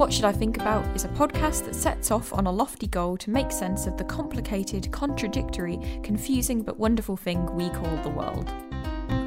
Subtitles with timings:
[0.00, 3.18] What Should I Think About is a podcast that sets off on a lofty goal
[3.18, 8.50] to make sense of the complicated, contradictory, confusing, but wonderful thing we call the world.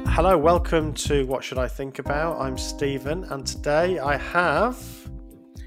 [0.08, 2.40] Hello, welcome to What Should I Think About?
[2.40, 4.84] I'm Stephen, and today I have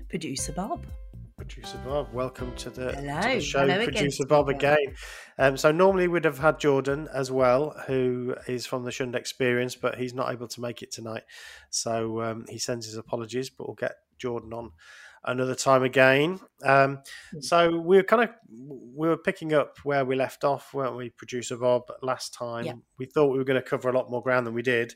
[0.10, 0.86] producer Bob.
[1.38, 2.10] producer Bob.
[2.12, 4.94] Welcome to the, to the show, Hello again, producer Bob again.
[5.40, 9.74] Um, so normally we'd have had Jordan as well, who is from the Shund Experience,
[9.74, 11.24] but he's not able to make it tonight.
[11.70, 14.72] So um, he sends his apologies, but we'll get Jordan on
[15.24, 16.40] another time again.
[16.64, 17.00] Um,
[17.32, 17.40] Hmm.
[17.42, 21.10] so we were kind of we were picking up where we left off, weren't we,
[21.10, 21.84] producer Bob?
[22.02, 22.74] Last time Yeah.
[22.98, 24.96] we thought we were going to cover a lot more ground than we did,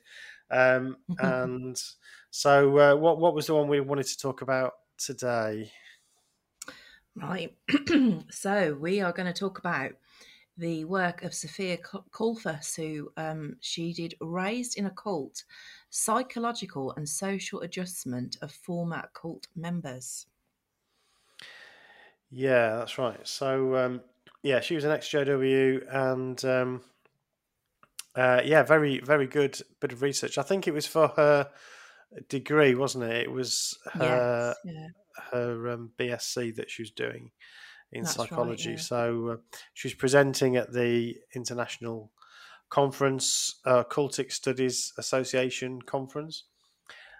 [0.49, 1.81] um, and
[2.29, 5.71] so uh, what what was the one we wanted to talk about today?
[7.15, 7.53] Right.
[8.29, 9.91] so we are going to talk about
[10.57, 15.43] the work of Sophia Kulfas, who um, she did raised in a cult,
[15.91, 20.25] psychological and social adjustment of former cult members.
[22.31, 23.19] Yeah, that's right.
[23.27, 24.01] So um,
[24.41, 26.81] yeah, she was an ex JW, and um,
[28.15, 30.37] uh, yeah, very very good bit of research.
[30.37, 31.49] I think it was for her
[32.29, 33.23] degree, wasn't it?
[33.23, 34.73] It was her yes.
[34.73, 34.87] Yeah.
[35.31, 37.31] her um, BSc that she was doing
[37.91, 38.71] in That's right, psychology.
[38.71, 38.77] yeah.
[38.77, 42.11] So uh, she was presenting at the International
[42.71, 46.45] Conference, uh, Cultic Studies Association conference.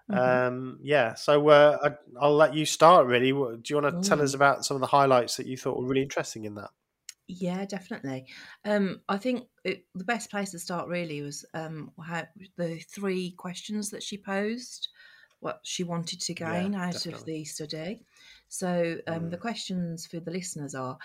[0.08, 0.42] Mhm.
[0.42, 3.08] Um, yeah, so uh, I, I'll let you start.
[3.08, 5.78] Really, do you want to tell us about some of the highlights that you thought
[5.80, 6.72] were really interesting in that?
[7.28, 8.28] Yeah, definitely.
[8.66, 12.28] Um, I think it, the best place to start really was um, how
[12.58, 14.90] the three questions that she posed,
[15.40, 17.06] what she wanted to Yeah, gain out definitely.
[17.06, 18.06] of the study.
[18.50, 19.38] So um, the Mm.
[19.38, 20.98] questions for the listeners are: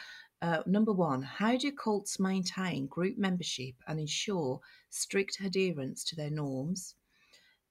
[0.42, 4.60] uh, number one, how do cults maintain group membership and ensure
[4.90, 6.94] strict adherence to their norms?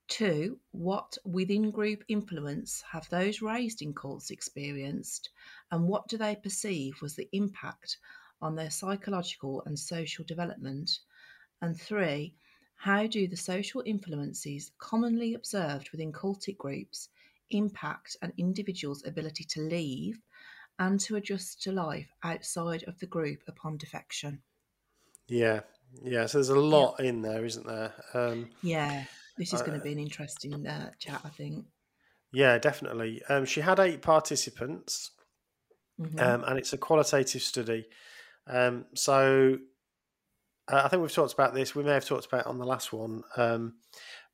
[0.07, 5.29] Two, what within group influence have those raised in cults experienced,
[5.71, 7.97] and what do they perceive was the impact
[8.41, 10.99] on their psychological and social development?
[11.61, 12.35] And three,
[12.75, 17.09] how do the social influences commonly observed within cultic groups
[17.49, 20.19] impact an individual's ability to leave
[20.79, 24.43] and to adjust to life outside of the group upon defection?
[25.27, 25.61] Yeah,
[26.03, 26.25] yeah.
[26.25, 27.93] So there's a lot in there, isn't there?
[28.13, 29.05] Um, Yeah,
[29.37, 31.67] this is going Uh, to be an interesting uh, chat, I think.
[32.31, 33.23] yeah, definitely.
[33.29, 35.11] Um, she had eight participants,
[35.99, 36.19] Mhm.
[36.21, 37.87] um, and it's a qualitative study.
[38.47, 39.59] Um, so
[40.71, 41.75] uh, I think we've talked about this.
[41.75, 43.75] We may have talked about it on the last one, um,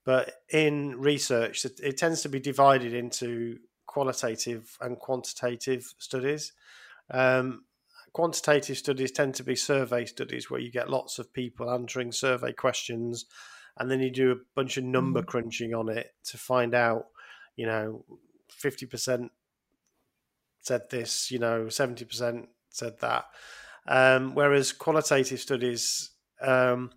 [0.06, 3.59] but in research, it, it tends to be divided into
[3.91, 6.53] qualitative and quantitative studies.
[7.09, 7.66] Um,
[8.13, 12.53] quantitative studies tend to be survey studies where you get lots of people answering survey
[12.53, 13.25] questions,
[13.78, 15.28] and then you do a bunch of number Mhm.
[15.28, 17.07] crunching on it to find out,
[17.57, 18.06] you know,
[18.50, 19.31] fifty percent
[20.62, 23.25] said this, you know, 70% said that.
[23.88, 26.91] Um, whereas qualitative studies um,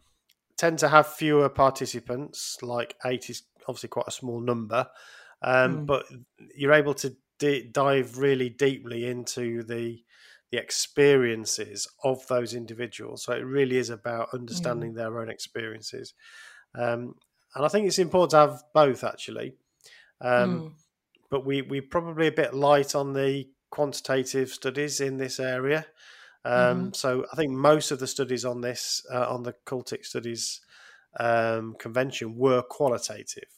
[0.56, 4.86] tend to have fewer participants, like eight is obviously quite a small number,
[5.44, 5.86] um, Mm.
[5.86, 6.06] but
[6.56, 10.04] you're able to di- dive really deeply into the
[10.50, 13.24] the experiences of those individuals.
[13.24, 16.14] So it really is about understanding their own experiences.
[16.74, 17.16] Um,
[17.54, 19.56] and I think it's important to have both actually.
[20.20, 20.74] Um, Mm.
[21.30, 25.86] but we we probably a bit light on the quantitative studies in this area.
[26.44, 30.60] Um, So I think most of the studies on this uh, on the cultic studies
[31.20, 33.50] um, convention were qualitative,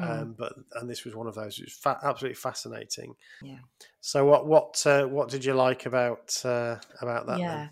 [0.00, 0.22] Mm.
[0.22, 1.58] um, but and this was one of those.
[1.58, 3.14] It was fa- absolutely fascinating.
[3.42, 3.58] Yeah.
[4.00, 7.38] So what what uh, what did you like about uh, about that?
[7.38, 7.56] yeah.
[7.56, 7.70] Then?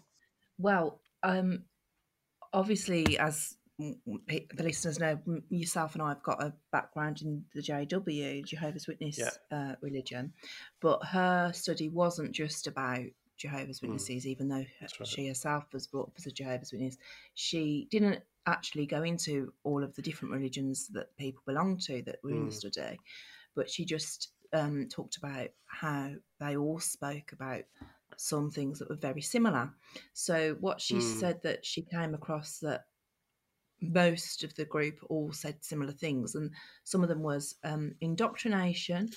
[0.58, 1.64] Well, um,
[2.52, 7.22] obviously, as m- m- pe- the listeners know, yourself and I have got a background
[7.22, 9.30] in the JW, Jehovah's Witness Yeah.
[9.56, 10.32] uh, religion,
[10.80, 13.04] but her study wasn't just about
[13.38, 13.82] Jehovah's Mm.
[13.82, 15.06] Witnesses, even though right.
[15.06, 16.98] she herself was brought up as a Jehovah's Witness.
[17.34, 22.22] She didn't actually go into all of the different religions that people belong to that
[22.22, 22.54] were in the Mm.
[22.54, 23.00] study,
[23.54, 27.62] but she just um, talked about how they all spoke about
[28.16, 29.70] some things that were very similar.
[30.14, 31.02] So what she Mm.
[31.02, 32.86] said that she came across that
[33.80, 36.50] most of the group all said similar things, and
[36.84, 39.08] some of them was um, indoctrination,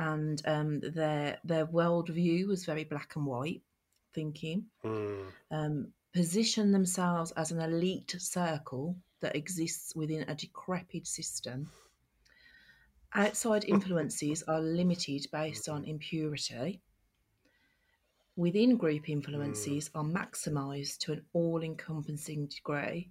[0.00, 3.60] and um, their their worldview was very black and white
[4.14, 4.64] thinking.
[4.82, 5.26] Mm.
[5.50, 11.70] Um, position themselves as an elite circle that exists within a decrepit system.
[13.12, 16.80] Outside influences are limited based on impurity.
[18.36, 23.10] Within group influences are maximised to an all encompassing degree.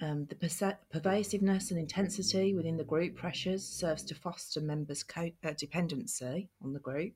[0.00, 5.30] Um, the perse- pervasiveness and intensity within the group pressures serves to foster members' co-
[5.44, 7.14] uh, dependency on the group.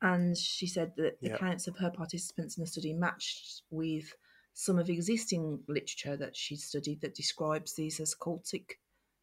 [0.00, 1.34] And she said that Yep.
[1.36, 4.14] accounts of her participants in the study matched with
[4.54, 8.72] some of existing literature that she studied that describes these as cultic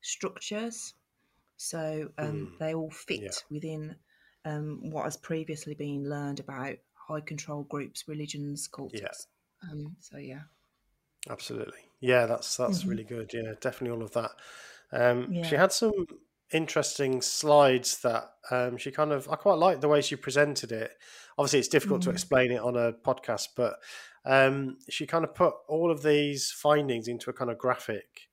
[0.02, 0.94] structures.
[1.58, 2.58] So um, Mm.
[2.60, 3.30] they all fit Yeah.
[3.50, 3.96] within
[4.46, 9.02] um, what has previously been learned about high control groups, religions, cults.
[9.02, 9.12] Yeah.
[9.70, 10.44] Um, so yeah.
[11.30, 11.89] Absolutely.
[12.00, 12.88] Yeah, that's that's Mhm.
[12.88, 13.32] really good.
[13.34, 14.32] Yeah, definitely all of that.
[14.92, 15.92] Um, She had some
[16.52, 20.92] interesting slides that um, she kind of I quite liked the way she presented it.
[21.38, 22.12] Obviously, it's difficult to Mm.
[22.12, 23.80] explain it on a podcast, but
[24.26, 28.30] um, she kind of put all of these findings into a kind of graphic,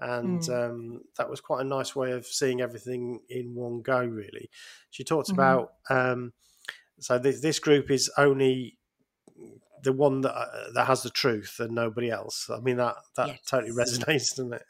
[0.00, 0.50] and Mm.
[0.50, 4.04] um, that was quite a nice way of seeing everything in one go.
[4.04, 4.50] Really,
[4.90, 5.32] she talked Mhm.
[5.32, 6.32] about um,
[7.00, 8.78] so this, this group is only
[9.84, 12.50] the one that uh, that has the truth and nobody else.
[12.50, 13.98] I mean that that totally Yes.
[14.10, 14.64] resonates, doesn't it?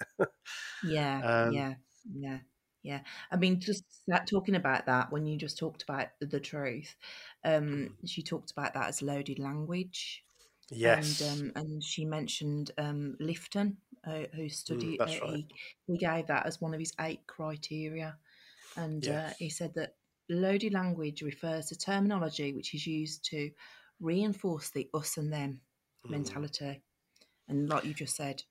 [0.83, 1.75] Yeah, Um, yeah,
[2.13, 2.41] yeah,
[2.83, 3.01] yeah.
[3.31, 6.97] I mean, just that, talking about that when you just talked about the truth,
[7.45, 10.25] um, she talked about that as loaded language,
[10.71, 13.77] yes, and um, and she mentioned um, Lifton,
[14.07, 14.99] uh, who studied.
[14.99, 15.41] that's uh, right.
[15.47, 15.49] he,
[15.87, 18.19] he gave that as one of his eight criteria,
[18.77, 19.39] and uh, Yes.
[19.39, 19.97] he said that
[20.31, 23.51] loaded language refers to terminology which is used to
[24.01, 25.63] reinforce the us and them
[26.07, 26.85] Mm, mentality,
[27.49, 28.45] and like you just said,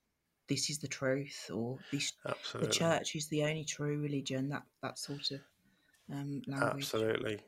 [0.49, 4.49] this is the truth, or this absolutely, the church is the only true religion.
[4.49, 5.41] That that sort of
[6.11, 7.07] um, language.
[7.07, 7.41] absolutely.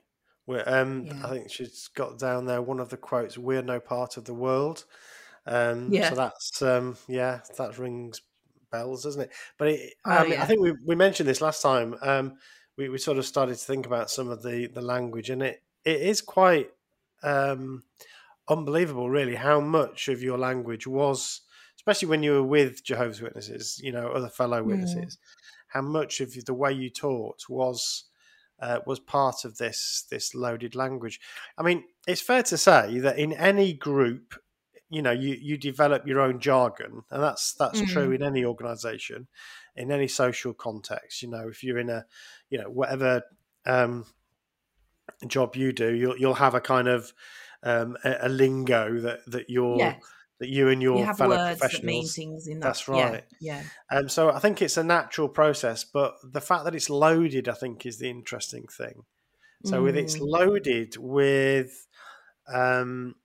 [0.47, 1.23] We're, um, Yeah.
[1.23, 4.33] I think she's got down there one of the quotes: "We're no part of the
[4.33, 4.85] world."
[5.47, 6.03] Um, Yeah.
[6.03, 8.21] So that's um, yeah, that rings
[8.71, 9.33] bells, doesn't it?
[9.57, 11.95] But it, Oh, I, mean, I think we we mentioned this last time.
[12.01, 12.37] Um,
[12.77, 15.63] we we sort of started to think about some of the the language, and it
[15.85, 16.71] it is quite
[17.25, 17.83] um,
[18.47, 21.41] unbelievable, really, how much of your language was,
[21.77, 24.67] especially when you were with Jehovah's Witnesses, you know, other fellow Mm.
[24.67, 25.17] witnesses,
[25.67, 28.05] how much of the way you taught was
[28.61, 31.19] uh, was part of this this loaded language.
[31.57, 34.35] I mean, it's fair to say that in any group,
[34.89, 38.15] you know, you you develop your own jargon, and that's that's true Mm.
[38.15, 39.27] in any organisation,
[39.75, 41.21] in any social context.
[41.21, 42.05] You know, if you're in a,
[42.49, 43.23] you know, whatever
[43.65, 44.05] um,
[45.27, 47.13] job you do, you'll you'll have a kind of
[47.63, 49.97] um, a, a lingo that that you're
[50.39, 52.75] that you and your you have fellow words that mean professionals things in that.
[52.75, 53.23] that's right.
[53.39, 57.47] yeah, um, so I think it's a natural process, but the fact that it's loaded,
[57.49, 59.03] I think, is the interesting thing.
[59.63, 60.21] So with it's Mm.
[60.21, 61.87] loaded with
[62.53, 63.15] um,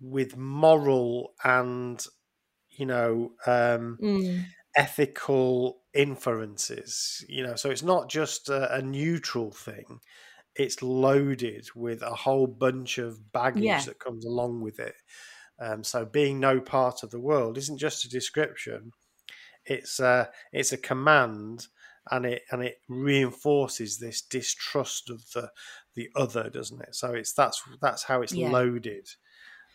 [0.00, 2.04] with moral and
[2.70, 4.54] you know um, Mm.
[4.76, 7.24] ethical inferences.
[7.28, 10.00] You know, so it's not just a, a neutral thing;
[10.58, 13.84] it's loaded with a whole bunch of baggage Yeah.
[13.84, 14.96] that comes along with it.
[15.60, 18.92] Um, so being no part of the world isn't just a description;
[19.66, 21.68] it's a it's a command,
[22.10, 25.52] and it and it reinforces this distrust of the
[25.94, 26.94] the other, doesn't it?
[26.94, 28.38] So it's that's that's how it's Yeah.
[28.38, 29.08] loaded.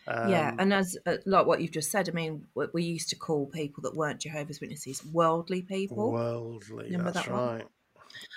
[0.06, 3.08] Um, yeah, and as uh, like what you've just said, I mean, we, we used
[3.10, 6.88] to call people that weren't Jehovah's Witnesses worldly people, worldly.
[6.88, 7.54] Remember that's that one?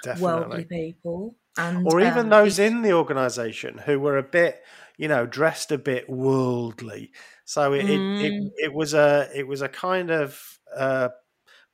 [0.01, 0.17] Definitely.
[0.21, 4.63] worldly people, and or even um, those in the organisation who were a bit,
[4.97, 7.11] you know, dressed a bit worldly.
[7.45, 8.17] So it it, Mm.
[8.17, 11.09] it, it was a it was a kind of uh,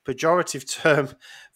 [0.06, 1.10] pejorative term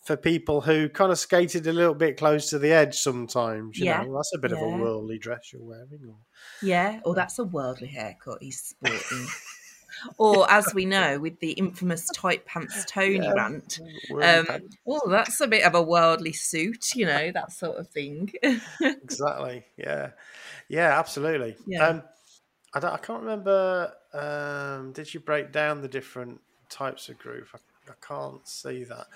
[0.06, 3.80] for people who kind of skated a little bit close to the edge sometimes.
[3.80, 6.02] You Yeah, know, that's a bit of a worldly dress you're wearing.
[6.08, 6.20] Or,
[6.62, 9.36] Yeah, or that's a worldly haircut he's sporting.
[10.18, 13.80] Or as we know, with the infamous tight pants Tony Yeah, rant,
[14.22, 14.46] um,
[14.88, 18.32] oh, that's a bit of a worldly suit, you know, that sort of thing.
[18.82, 19.66] exactly.
[19.78, 20.12] Yeah,
[20.70, 21.56] yeah, absolutely.
[21.66, 21.88] Yeah.
[21.88, 22.04] Um,
[22.74, 23.94] I, don't, I can't remember.
[24.14, 27.48] Um, did you break down the different types of group?
[27.54, 29.08] I, I can't see that.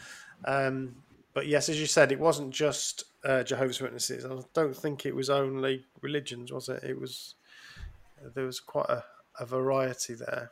[0.46, 0.96] Um,
[1.34, 4.26] but yes, as you said, it wasn't just uh, Jehovah's Witnesses.
[4.26, 6.84] I don't think it was only religions, was it?
[6.84, 7.36] It was
[8.36, 9.04] there was quite a,
[9.40, 10.52] a variety there.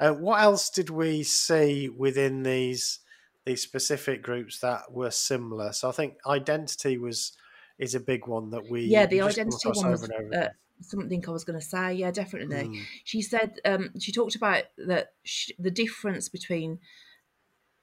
[0.00, 3.00] Uh, what else did we see within these
[3.44, 5.72] these specific groups that were similar?
[5.72, 7.32] So I think identity was
[7.78, 10.12] is a big one that we yeah, the we just come identity one was over
[10.12, 10.48] and over uh,
[10.80, 11.94] something I was going to say.
[11.94, 12.68] Yeah, definitely.
[12.68, 12.82] Mm.
[13.04, 16.78] She said um, she talked about that sh- the difference between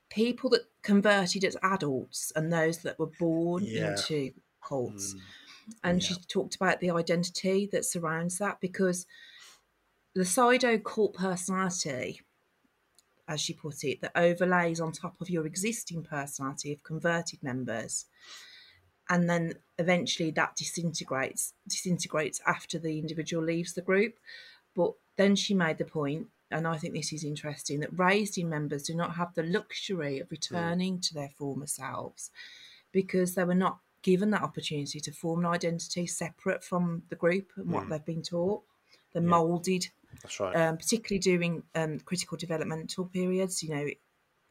[0.10, 3.92] people that converted as adults and those that were born Yeah.
[3.92, 4.32] into
[4.64, 5.14] cults.
[5.14, 5.20] Mm.
[5.84, 9.06] And she talked about the identity that surrounds that because
[10.16, 12.22] the pseudo cult personality,
[13.28, 18.06] as she put it, that overlays on top of your existing personality of converted members.
[19.10, 24.16] And then eventually that disintegrates disintegrates after the individual leaves the group.
[24.76, 28.50] But then she made the point, and I think this is interesting, that raised in
[28.50, 32.30] members do not have the luxury of returning to their former selves
[32.92, 37.52] because they were not given that opportunity to form an identity separate from the group
[37.58, 37.90] and what Mm.
[37.90, 38.64] they've been taught.
[39.12, 39.30] They're Yeah.
[39.30, 39.90] moulded,
[40.22, 40.56] That's right.
[40.56, 43.62] um, particularly during um, critical developmental periods.
[43.64, 43.88] You know,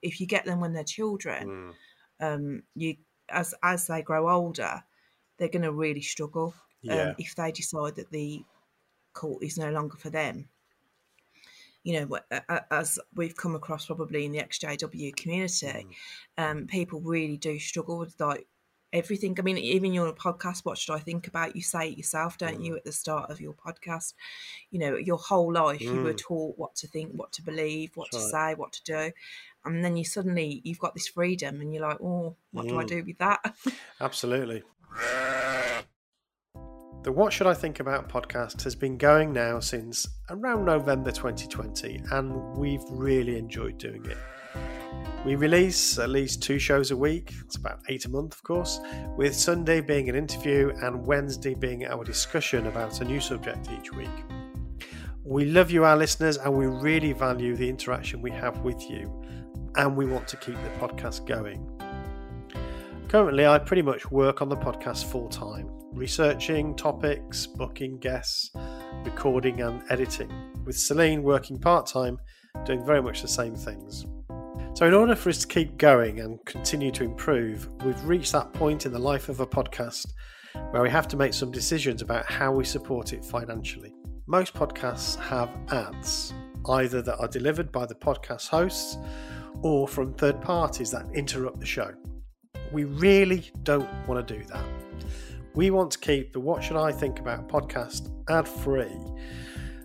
[0.03, 1.75] if you get them when they're children,
[2.21, 2.35] Mm.
[2.35, 2.97] um, you
[3.29, 4.83] as as they grow older,
[5.37, 7.11] they're going to really struggle Yeah.
[7.11, 8.45] um, if they decide that the
[9.13, 10.49] court is no longer for them.
[11.85, 15.95] You know, wh- a- a- as we've come across probably in the XJW community, Mm.
[16.39, 18.47] um, people really do struggle with like
[18.93, 19.37] everything.
[19.39, 21.55] I mean, even your podcast, what should I think about?
[21.55, 22.65] You say it yourself, don't Mm.
[22.65, 24.15] you, at the start of your podcast?
[24.71, 26.19] You know, your whole life you were Mm.
[26.19, 29.13] taught what to think, what to believe, what That's to say, what to do,
[29.65, 32.85] and then you suddenly you've got this freedom, and you're like, oh, what do I
[32.85, 32.89] Mm.
[32.89, 33.55] do with that?
[34.01, 34.63] Absolutely.
[37.05, 42.03] The What Should I Think About podcast has been going now since around November 2020,
[42.11, 44.19] and we've really enjoyed doing it.
[45.25, 48.81] We release at least two shows a week, it's about eight a month, of course,
[49.17, 53.93] with Sunday being an interview and Wednesday being our discussion about a new subject each
[53.93, 54.09] week.
[55.25, 59.23] We love you, our listeners, and we really value the interaction we have with you,
[59.77, 61.69] and we want to keep the podcast going.
[63.09, 68.51] Currently, I pretty much work on the podcast full time, researching topics, booking guests,
[69.05, 70.31] recording, and editing,
[70.65, 72.19] with Celine working part time,
[72.65, 74.07] doing very much the same things.
[74.79, 78.53] So, in order for us to keep going and continue to improve, we've reached that
[78.53, 80.13] point in the life of a podcast
[80.71, 83.93] where we have to make some decisions about how we support it financially.
[84.29, 86.33] Most podcasts have ads,
[86.69, 88.99] either that are delivered by the podcast hosts
[89.63, 91.93] or from third parties that interrupt the show.
[92.71, 94.65] We really don't want to do that.
[95.57, 98.97] We want to keep the What Should I Think About podcast ad free.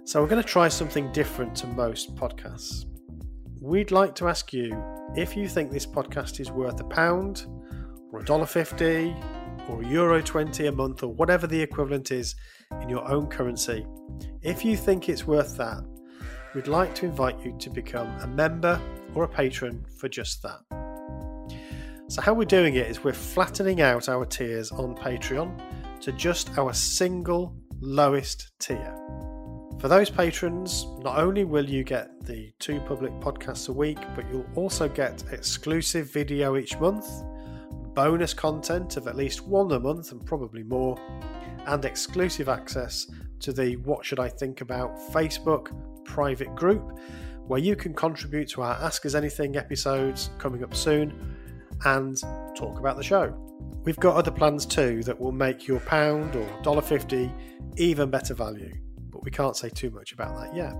[0.05, 2.85] So we're going to try something different to most podcasts.
[3.63, 4.77] We'd like to ask you
[5.15, 7.45] if you think this podcast is worth a pound
[8.11, 9.15] or a dollar fifty
[9.69, 12.35] or a euro 20 a month or whatever the equivalent is
[12.81, 13.85] in your own currency.
[14.41, 15.81] If you think it's worth that,
[16.53, 18.81] we'd like to invite you to become a member
[19.15, 20.59] or a patron for just that.
[22.09, 26.57] So, how we're doing it is we're flattening out our tiers on Patreon to just
[26.57, 28.93] our single lowest tier.
[29.79, 34.25] For those patrons, not only will you get the two public podcasts a week, but
[34.31, 37.05] you'll also get exclusive video each month,
[37.93, 40.97] bonus content of at least one a month and probably more,
[41.65, 45.75] and exclusive access to the What Should I Think About Facebook
[46.05, 46.97] private group,
[47.47, 51.35] where you can contribute to our Ask Us Anything episodes coming up soon
[51.83, 52.17] and
[52.55, 53.37] talk about the show.
[53.83, 57.31] We've got other plans too that will make your pound or $1.50
[57.75, 58.71] even better value,
[59.23, 60.73] we can't say too much about that yet.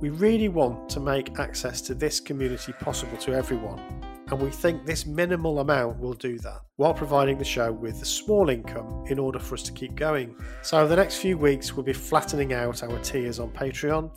[0.00, 3.80] We really want to make access to this community possible to everyone,
[4.28, 8.06] and we think this minimal amount will do that while providing the show with a
[8.06, 10.34] small income in order for us to keep going.
[10.62, 14.10] So, the next few weeks, we'll be flattening out our tiers on Patreon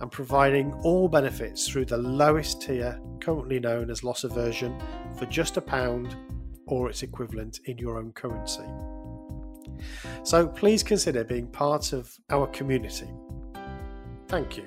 [0.00, 4.78] and providing all benefits through the lowest tier, currently known as loss aversion,
[5.16, 6.16] for just a pound
[6.66, 8.64] or its equivalent in your own currency.
[10.24, 13.08] So please consider being part of our community.
[14.28, 14.64] Thank you.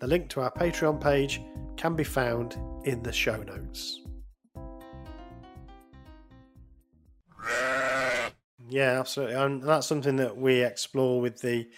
[0.00, 1.40] The link to our Patreon page
[1.76, 4.00] can be found in the show notes.
[8.68, 11.68] Yeah, absolutely, and that's something that we explore with the.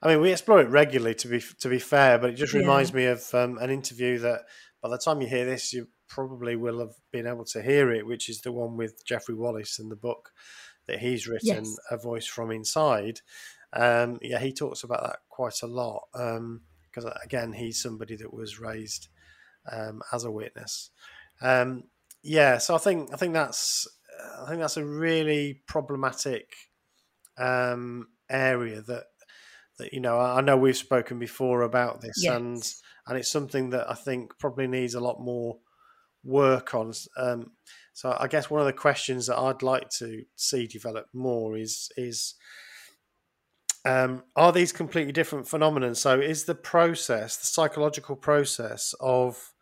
[0.00, 1.14] I mean, we explore it regularly.
[1.16, 2.60] To be to be fair, but it just Yeah.
[2.60, 4.42] reminds me of um, an interview that
[4.80, 8.06] by the time you hear this, you probably will have been able to hear it,
[8.06, 10.30] which is the one with Jeffrey Wallace in the book
[10.88, 11.76] that he's written, Yes.
[11.90, 13.20] "A Voice from Inside."
[13.72, 18.58] Um, yeah, he talks about that quite a lot because again, he's somebody that was
[18.58, 19.08] raised
[19.70, 20.90] um, as a witness.
[21.40, 21.84] Um,
[22.22, 23.86] yeah, so I think I think that's
[24.40, 26.52] I think that's a really problematic
[27.36, 29.04] um, area that
[29.78, 32.62] that you know I I know we've spoken before about this and
[33.06, 35.58] and it's something that I think probably needs a lot more
[36.24, 36.92] work on.
[37.16, 37.52] Um,
[37.98, 41.90] so I guess one of the questions that I'd like to see develop more is
[41.96, 42.34] is
[43.84, 45.92] um, are these completely different phenomena?
[45.96, 49.52] So, is the process, the psychological process of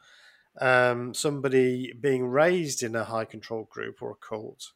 [0.60, 4.72] um, somebody being raised in a high control group or a cult,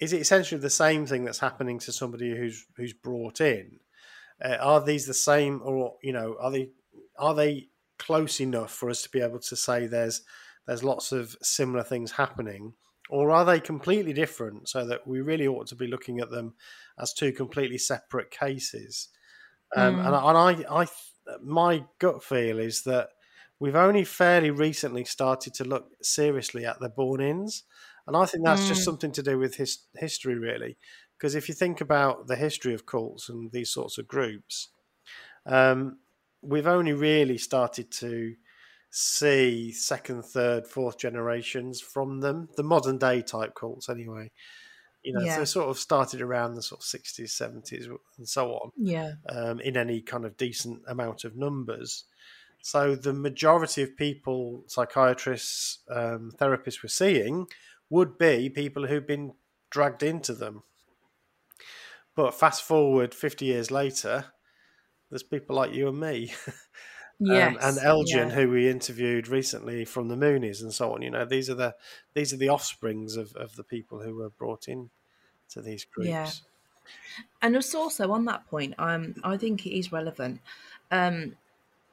[0.00, 3.80] is it essentially the same thing that's happening to somebody who's who's brought in?
[4.42, 6.70] Uh, are these the same, or you know, are they
[7.18, 7.68] are they
[7.98, 10.22] close enough for us to be able to say there's
[10.68, 12.74] there's lots of similar things happening,
[13.10, 14.68] or are they completely different?
[14.68, 16.54] So that we really ought to be looking at them
[17.00, 19.08] as two completely separate cases.
[19.74, 20.06] Um, mm.
[20.06, 20.86] And, and I, I,
[21.42, 23.08] my gut feel is that
[23.58, 27.64] we've only fairly recently started to look seriously at the born-ins,
[28.06, 28.68] and I think that's mm.
[28.68, 30.76] just something to do with his history, really.
[31.16, 34.68] Because if you think about the history of cults and these sorts of groups,
[35.46, 35.98] um,
[36.42, 38.34] we've only really started to
[38.90, 44.30] see second, third, fourth generations from them, the modern day type cults anyway.
[45.02, 45.36] You know, yeah.
[45.36, 48.72] so sort of started around the sort of sixties, seventies, and so on.
[48.76, 49.12] Yeah.
[49.28, 52.04] Um, in any kind of decent amount of numbers.
[52.60, 57.46] So the majority of people, psychiatrists, um, therapists we're seeing
[57.88, 59.32] would be people who've been
[59.70, 60.64] dragged into them.
[62.16, 64.26] But fast forward 50 years later,
[65.08, 66.32] there's people like you and me.
[67.20, 68.34] Yes, um, and Elgin, yeah.
[68.34, 71.02] who we interviewed recently from the Moonies and so on.
[71.02, 71.74] You know, these are the
[72.14, 74.90] these are the offsprings of, of the people who were brought in
[75.50, 76.08] to these groups.
[76.08, 76.30] Yeah.
[77.42, 80.40] And it's also on that point, um, I think it is relevant,
[80.90, 81.36] um,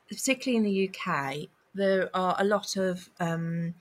[0.07, 1.49] particularly in the UK.
[1.73, 3.73] There are a lot of um,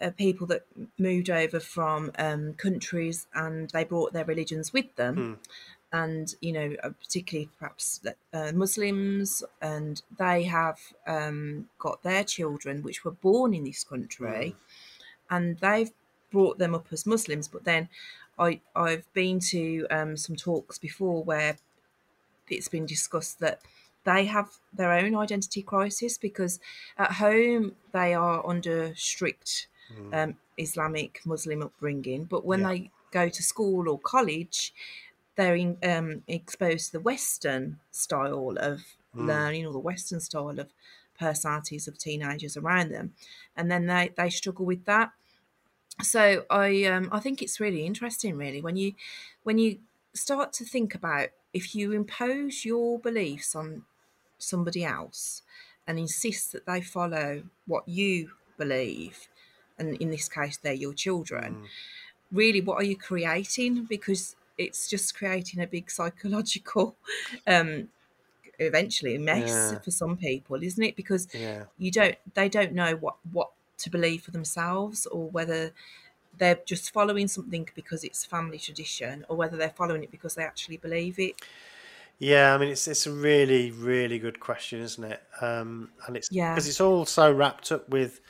[0.00, 0.66] uh, people that
[0.98, 5.16] moved over from um, countries and they brought their religions with them.
[5.16, 5.38] Mm
[5.94, 8.00] and you know uh, particularly perhaps
[8.32, 14.56] uh, Muslims, and they have um, got their children which were born in this country,
[14.56, 14.56] mm.
[15.30, 15.92] and they've
[16.32, 17.46] brought them up as Muslims.
[17.46, 17.88] But then
[18.38, 21.58] I I've been to um, some talks before where
[22.50, 23.60] it's been discussed that
[24.02, 26.58] they have their own identity crisis because
[26.98, 30.12] at home they are under strict mm.
[30.12, 32.68] um, Islamic Muslim upbringing, but when yeah.
[32.68, 34.74] they go to school or college,
[35.36, 38.80] they're in, um, exposed to the Western style of
[39.14, 39.26] mm.
[39.26, 40.68] learning or the Western style of
[41.18, 43.14] personalities of teenagers around them,
[43.56, 45.10] and then they they struggle with that.
[46.02, 48.94] So I um, I think it's really interesting, really, when you
[49.42, 49.78] when you
[50.12, 53.84] start to think about if you impose your beliefs on
[54.38, 55.42] somebody else
[55.86, 59.28] and insist that they follow what you believe,
[59.78, 61.54] and in this case they're your children.
[61.54, 61.66] Mm.
[62.32, 63.84] Really, what are you creating?
[63.84, 66.96] Because it's just creating a big psychological
[67.46, 67.88] um
[68.58, 69.78] eventually a mess yeah.
[69.80, 71.64] for some people isn't it because yeah.
[71.78, 75.72] you don't they don't know what what to believe for themselves or whether
[76.38, 80.44] they're just following something because it's family tradition or whether they're following it because they
[80.44, 81.34] actually believe it
[82.18, 86.28] yeah i mean it's it's a really really good question isn't it um and it's
[86.30, 88.20] yeah because it's all so wrapped up with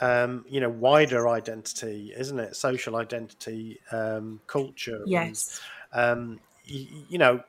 [0.00, 2.56] um, you know, wider identity, isn't it?
[2.56, 5.02] Social identity, um, culture.
[5.06, 5.60] Yes.
[5.92, 7.42] And, um, you, you, know,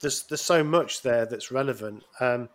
[0.00, 2.04] there's there's so much there that's relevant.
[2.20, 2.48] Um,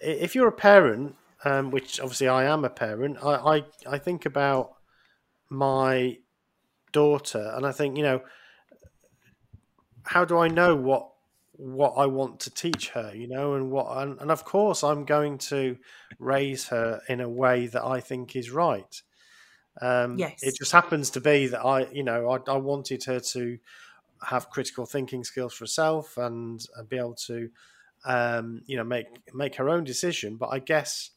[0.00, 3.64] if you're a parent, um, which obviously I am a parent, I, I
[3.94, 4.74] I think about
[5.50, 6.18] my
[6.92, 8.22] daughter, and I think you know,
[10.04, 11.10] how do I know what
[11.56, 15.04] what I want to teach her, you know, and what, and, and, of course, I'm
[15.04, 15.76] going to
[16.24, 19.02] raise her in a way that I think is right.
[19.80, 20.42] Um, yes.
[20.42, 23.58] It just happens to be that I, you know, I, I wanted her to
[24.24, 27.50] have critical thinking skills for herself and, and be able to,
[28.04, 30.36] um, you know, make make her own decision.
[30.36, 31.10] But I guess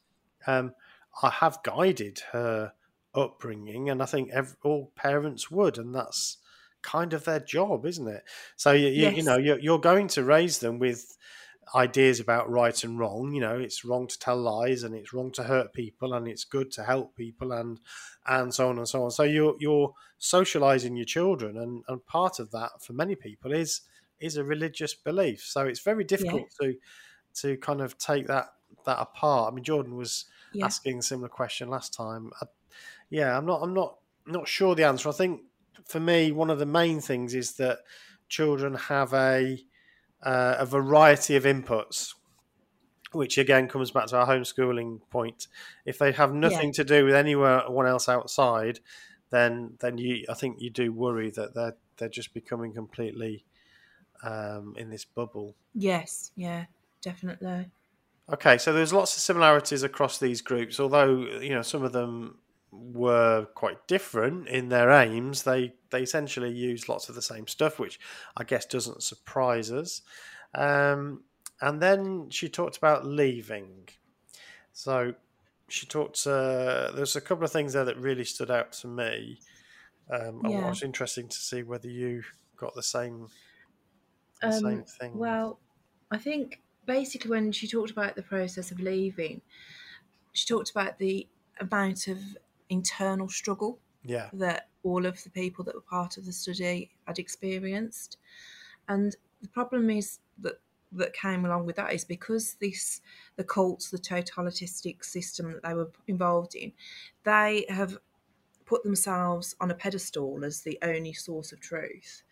[0.46, 0.74] um,
[1.22, 2.74] I have guided her
[3.14, 6.38] upbringing, and I think every, all parents would, and that's
[6.82, 8.24] kind of their job, isn't it?
[8.56, 9.18] So you, you, yes.
[9.18, 11.18] you know you're, you're going to raise them with
[11.76, 13.34] ideas about right and wrong.
[13.34, 16.44] You know, it's wrong to tell lies, and it's wrong to hurt people, and it's
[16.44, 17.80] good to help people, and
[18.28, 19.12] and so on and so on.
[19.12, 23.82] So you're you're socializing your children, and and part of that for many people is
[24.20, 25.42] is a religious belief.
[25.42, 26.68] So it's very difficult yeah.
[26.68, 26.76] to
[27.42, 28.54] to kind of take that
[28.86, 29.52] that apart.
[29.52, 30.66] I mean, Jordan was yeah.
[30.66, 32.32] asking a similar question last time.
[32.42, 32.46] I,
[33.10, 35.10] yeah, I'm not I'm not not sure the answer.
[35.10, 35.42] I think
[35.86, 37.80] for me, one of the main things is that
[38.28, 39.60] children have a
[40.24, 42.14] uh, a variety of inputs,
[43.12, 45.48] which again comes back to our homeschooling point.
[45.86, 46.74] If they have nothing yeah.
[46.78, 48.80] to do with anyone else outside,
[49.30, 53.46] then then you I think you do worry that they're they're just becoming completely
[54.24, 55.56] um, in this bubble.
[55.74, 56.66] Yes, yeah,
[57.02, 57.70] definitely.
[58.32, 62.40] Okay, so there's lots of similarities across these groups, although you know some of them
[62.78, 65.44] were quite different in their aims.
[65.44, 68.00] They they essentially used lots of the same stuff, which
[68.38, 70.02] I guess doesn't surprise us.
[70.54, 71.26] Um,
[71.62, 73.90] and then she talked about leaving.
[74.74, 75.16] So
[75.70, 76.26] she talked.
[76.28, 79.40] Uh, there's a couple of things there that really stood out to me.
[80.10, 80.60] Um, and Yeah.
[80.60, 82.24] what was interesting to see whether you
[82.58, 83.30] got the same
[84.44, 85.20] the Um, same thing.
[85.20, 85.60] Well,
[86.12, 89.42] I think basically when she talked about the process of leaving,
[90.34, 91.28] she talked about the
[91.60, 92.38] amount of
[92.70, 97.20] internal struggle yeah, that all of the people that were part of the study had
[97.20, 98.18] experienced.
[98.88, 103.02] And the problem is that that came along with that is because this
[103.36, 106.72] the cults, the totalitistic system that they were involved in,
[107.24, 107.98] they have
[108.66, 112.24] put themselves on a pedestal as the only source of truth.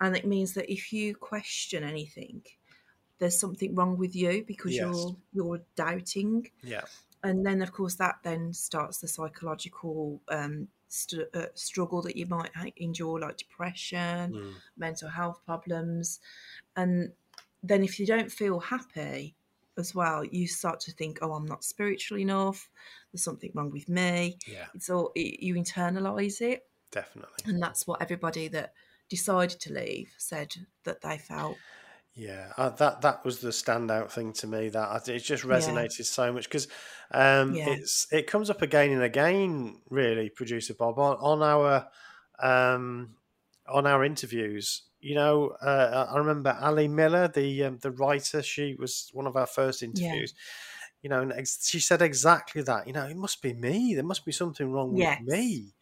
[0.00, 2.42] And it means that if you question anything,
[3.18, 4.80] there's something wrong with you because Yes.
[4.80, 6.84] you're you're doubting yeah,
[7.24, 12.26] and then of course that then starts the psychological um, st- uh, struggle that you
[12.26, 14.52] might endure like depression Mm.
[14.76, 16.20] mental health problems.
[16.76, 17.12] And
[17.62, 19.34] then if you don't feel happy
[19.78, 22.68] as well you start to think oh i'm not spiritual enough.
[23.10, 24.36] There's something wrong with me.
[24.46, 26.66] Yeah, it's all it, you internalize it.
[26.90, 27.38] Definitely.
[27.46, 28.74] and that's what everybody that
[29.08, 30.54] decided to leave said
[30.84, 31.56] that they felt
[32.14, 34.68] Yeah, uh, that that was the standout thing to me.
[34.68, 35.50] That I- it just Yeah.
[35.50, 36.68] resonated so much because
[37.10, 37.70] um, Yeah.
[37.70, 39.80] it's it comes up again and again.
[39.88, 41.88] Really, producer Bob on, on our
[42.38, 43.16] um,
[43.66, 44.82] on our interviews.
[45.00, 48.42] You know, uh, I remember Ali Miller, the um, the writer.
[48.42, 50.34] She was one of our first interviews.
[51.00, 52.86] You know, and ex- she said exactly that.
[52.86, 53.94] You know, it must be me.
[53.94, 55.18] There must be something wrong Yes.
[55.20, 55.74] with me.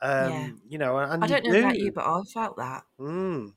[0.00, 0.50] Um, Yeah.
[0.68, 3.54] You know, and i don't know about you but i felt that Mm.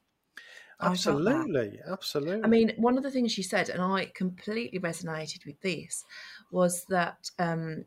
[0.81, 1.47] I felt that.
[1.47, 2.43] Absolutely, absolutely.
[2.43, 6.05] I mean, one of the things she said, and I completely resonated with this,
[6.51, 7.85] was that um,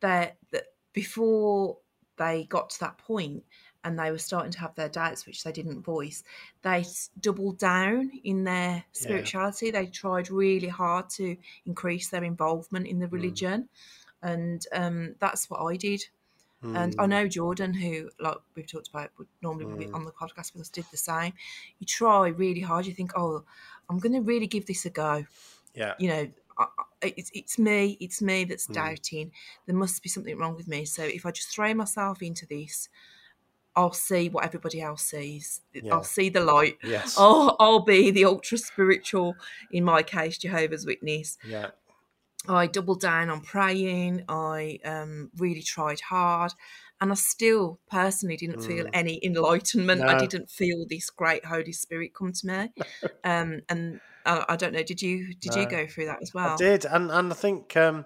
[0.00, 1.78] that that before
[2.16, 3.44] they got to that point
[3.84, 6.22] and they were starting to have their doubts, which they didn't voice,
[6.62, 6.84] they
[7.20, 9.70] doubled down in their spirituality.
[9.70, 13.12] They tried really hard to increase their involvement in the Mm.
[13.12, 13.68] religion,
[14.22, 16.02] and um, that's what I did.
[16.62, 17.08] And I Mm.
[17.08, 19.94] know Jordan, who like we've talked about, would normally be Mm.
[19.94, 21.32] on the podcast with us, did the same.
[21.78, 22.84] You try really hard.
[22.86, 23.44] You think, oh,
[23.88, 25.24] I'm going to really give this a go.
[25.74, 26.66] yeah, You know, I-
[27.16, 28.74] it's it's me, it's me that's Mm.
[28.74, 29.32] doubting.
[29.66, 30.84] There must be something wrong with me.
[30.84, 32.88] So if I just throw myself into this,
[33.76, 35.62] I'll see what everybody else sees.
[35.72, 35.94] Yeah.
[35.94, 36.76] I'll see the light.
[36.82, 39.36] yes, I'll, I'll be the ultra spiritual,
[39.70, 41.38] in my case, Jehovah's Witness.
[41.46, 41.70] yeah.
[42.48, 44.24] I doubled down on praying.
[44.28, 46.52] I um, really tried hard.
[47.00, 48.92] And I still personally didn't feel Mm.
[48.92, 50.04] any enlightenment.
[50.08, 52.72] I didn't feel this great Holy Spirit come to me.
[53.24, 56.46] um, and uh, I don't know, did you did you go through that as well?
[56.46, 58.04] I did, and and I think um,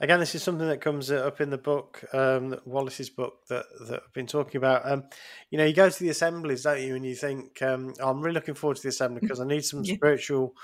[0.00, 4.02] again, this is something that comes up in the book, um, Wallace's book that that
[4.06, 4.90] I've been talking about.
[4.90, 5.04] Um,
[5.50, 8.20] you know, you go to the assemblies, don't you, and you think, um, oh, I'm
[8.20, 9.96] really looking forward to the assembly because I need some Yeah.
[9.96, 10.54] spiritual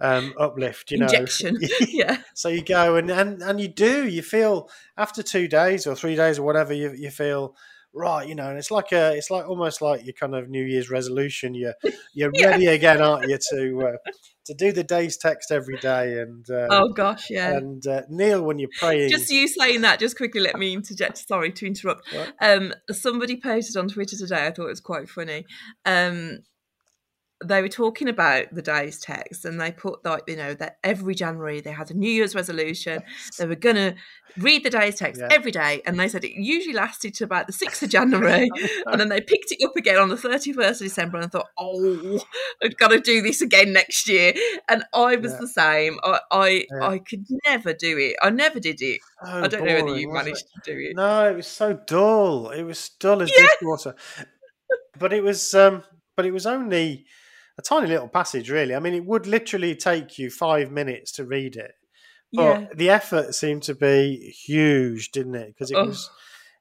[0.00, 0.90] um, uplift.
[0.90, 1.58] You know, Injection.
[1.88, 2.18] yeah.
[2.34, 4.08] So you go and, and and you do.
[4.08, 7.56] You feel after two days or three days or whatever, you you feel
[7.92, 8.26] right.
[8.28, 10.90] You know, and it's like a it's like almost like your kind of New Year's
[10.90, 11.54] resolution.
[11.54, 11.74] You're
[12.14, 12.48] you're Yeah.
[12.48, 14.10] ready again, aren't you, to uh,
[14.46, 17.56] to do the day's text every day and uh, Oh gosh, yeah.
[17.56, 19.08] and uh, kneel when you're praying.
[19.10, 21.16] Just you saying that, just quickly let me interject.
[21.16, 22.02] Sorry to interrupt.
[22.42, 24.46] Um, somebody posted on Twitter today.
[24.46, 25.46] I thought it was quite funny.
[25.86, 26.40] Um,
[27.44, 31.14] they were talking about the day's text, and they put like you know that every
[31.14, 33.02] January they had a New Year's resolution.
[33.38, 33.94] They were gonna
[34.36, 35.28] read the day's text Yeah.
[35.30, 38.48] every day, and they said it usually lasted to about the sixth of January,
[38.86, 41.28] and then they picked it up again on the thirty first of December, and I
[41.28, 42.20] thought, oh,
[42.62, 44.32] I've got to do this again next year.
[44.68, 45.38] And I was Yeah.
[45.40, 45.98] the same.
[46.02, 46.88] I I, Yeah.
[46.88, 48.16] I could never do it.
[48.22, 49.00] I never did it.
[49.24, 50.64] So I don't know whether you managed it?
[50.64, 50.96] to do it.
[50.96, 52.50] No, it was so dull.
[52.50, 53.94] It was dull as dishwater.
[54.98, 55.84] But it was um
[56.16, 57.06] but it was only
[57.58, 58.74] a tiny little passage really.
[58.74, 61.72] I mean it would literally take you five minutes to read it.
[62.34, 62.66] But Yeah.
[62.74, 65.48] the effort seemed to be huge, didn't it?
[65.48, 65.86] Because it Oh.
[65.86, 66.10] was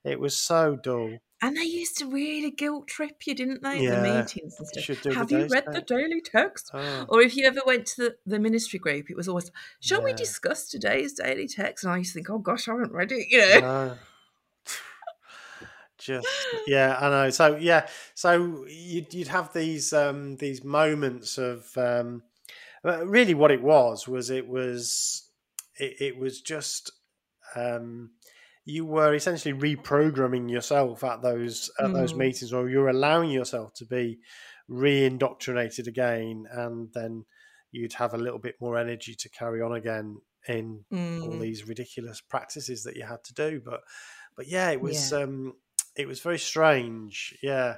[0.05, 1.19] it was so dull.
[1.41, 3.81] And they used to really guilt trip you, didn't they?
[3.81, 5.15] Yeah, the meetings and stuff.
[5.17, 6.71] Have you read the daily text?
[6.73, 9.51] Oh, Or if you ever went to the, the ministry group, it was always,
[9.81, 11.83] shall we discuss today's daily text?
[11.83, 13.59] And I used to think, oh gosh, I haven't read it, you know.
[13.59, 13.97] no.
[16.03, 17.29] Just yeah, I know.
[17.29, 22.23] So yeah, so you'd, you'd have these um, these moments of um,
[22.83, 25.31] really what it was was it was
[25.79, 26.91] it, it was just
[27.55, 28.11] um,
[28.65, 32.15] you were essentially reprogramming yourself at those at those Mm.
[32.15, 34.19] meetings, or you're allowing yourself to be
[34.67, 37.25] re-indoctrinated again, and then
[37.71, 40.85] you'd have a little bit more energy to carry on again in
[41.19, 43.61] all Mm, these ridiculous practices that you had to do.
[43.63, 43.81] But
[44.35, 45.13] but yeah, it was Yeah.
[45.13, 45.55] um,
[45.95, 47.37] it was very strange.
[47.41, 47.77] Yeah.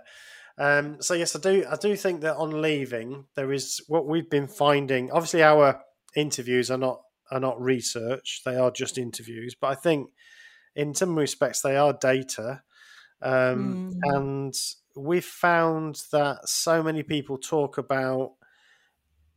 [0.58, 1.66] Um, so yes, I do.
[1.70, 5.12] I do think that on leaving, there is what we've been finding.
[5.12, 5.82] Obviously, our
[6.16, 7.02] interviews are not
[7.32, 9.56] are not research; they are just interviews.
[9.60, 10.10] But I think,
[10.76, 12.62] in some respects, they are data.
[13.22, 14.16] Um, Mm.
[14.16, 14.54] And
[14.96, 18.34] we've found that so many people talk about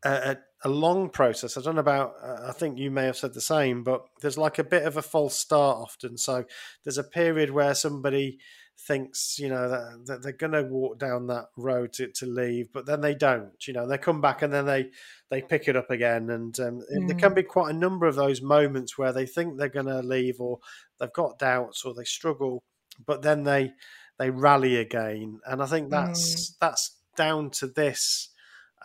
[0.04, 1.56] a, a, a long process.
[1.56, 2.14] I don't know about.
[2.22, 4.96] Uh, I think you may have said the same, but there's like a bit of
[4.96, 6.16] a false start often.
[6.16, 6.44] So
[6.84, 8.38] there's a period where somebody
[8.80, 12.72] thinks you know that, that they're going to walk down that road to, to leave
[12.72, 14.88] but then they don't you know they come back and then they
[15.30, 16.30] they pick it up again.
[16.30, 19.68] And um, there can be quite a number of those moments where they think they're
[19.68, 20.58] going to leave or
[20.98, 22.62] they've got doubts or they struggle
[23.06, 23.72] but then they
[24.18, 25.40] they rally again.
[25.46, 28.30] And i think that's that's down to this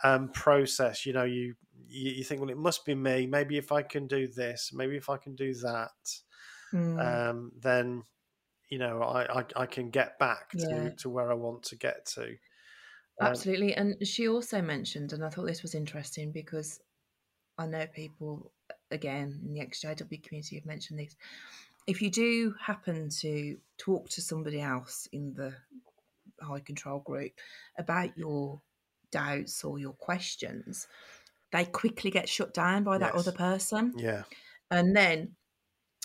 [0.02, 1.06] um, process.
[1.06, 1.54] You know you,
[1.88, 3.26] you you think well it must be me.
[3.26, 5.92] Maybe if i can do this maybe if i can do that
[6.72, 7.30] Mm.
[7.30, 8.02] um, then
[8.74, 10.66] you know I, I, I can get back Yeah.
[10.68, 12.36] to, to where I want to get to.
[13.20, 13.74] Um, Absolutely.
[13.74, 16.80] And she also mentioned, and I thought this was interesting because
[17.56, 18.50] I know people,
[18.90, 21.14] again, in the XJW community have mentioned this.
[21.86, 25.54] If you do happen to talk to somebody else in the
[26.40, 27.32] high control group
[27.78, 28.60] about your
[29.12, 30.88] doubts or your questions,
[31.52, 33.28] they quickly get shut down by that Yes.
[33.28, 33.94] other person.
[33.96, 34.24] yeah,
[34.72, 35.36] and then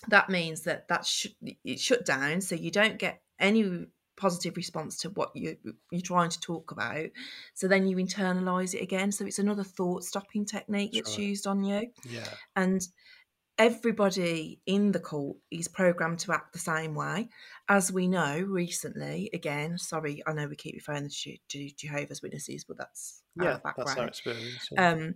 [0.08, 1.28] that means that that sh-
[1.64, 3.86] it's shut down so you don't get any
[4.16, 5.56] positive response to what you
[5.92, 7.06] you're trying to talk about
[7.54, 11.28] so then you internalize it again so it's another thought stopping technique That's that's right.
[11.28, 12.86] used on you yeah, and
[13.58, 17.30] everybody in the cult is programmed to act the same way
[17.70, 22.66] as we know recently again sorry i know we keep referring to, to jehovah's witnesses
[22.66, 23.58] but that's our yeah.
[23.64, 24.70] background That's our experience.
[24.72, 24.90] yeah.
[24.92, 25.16] um,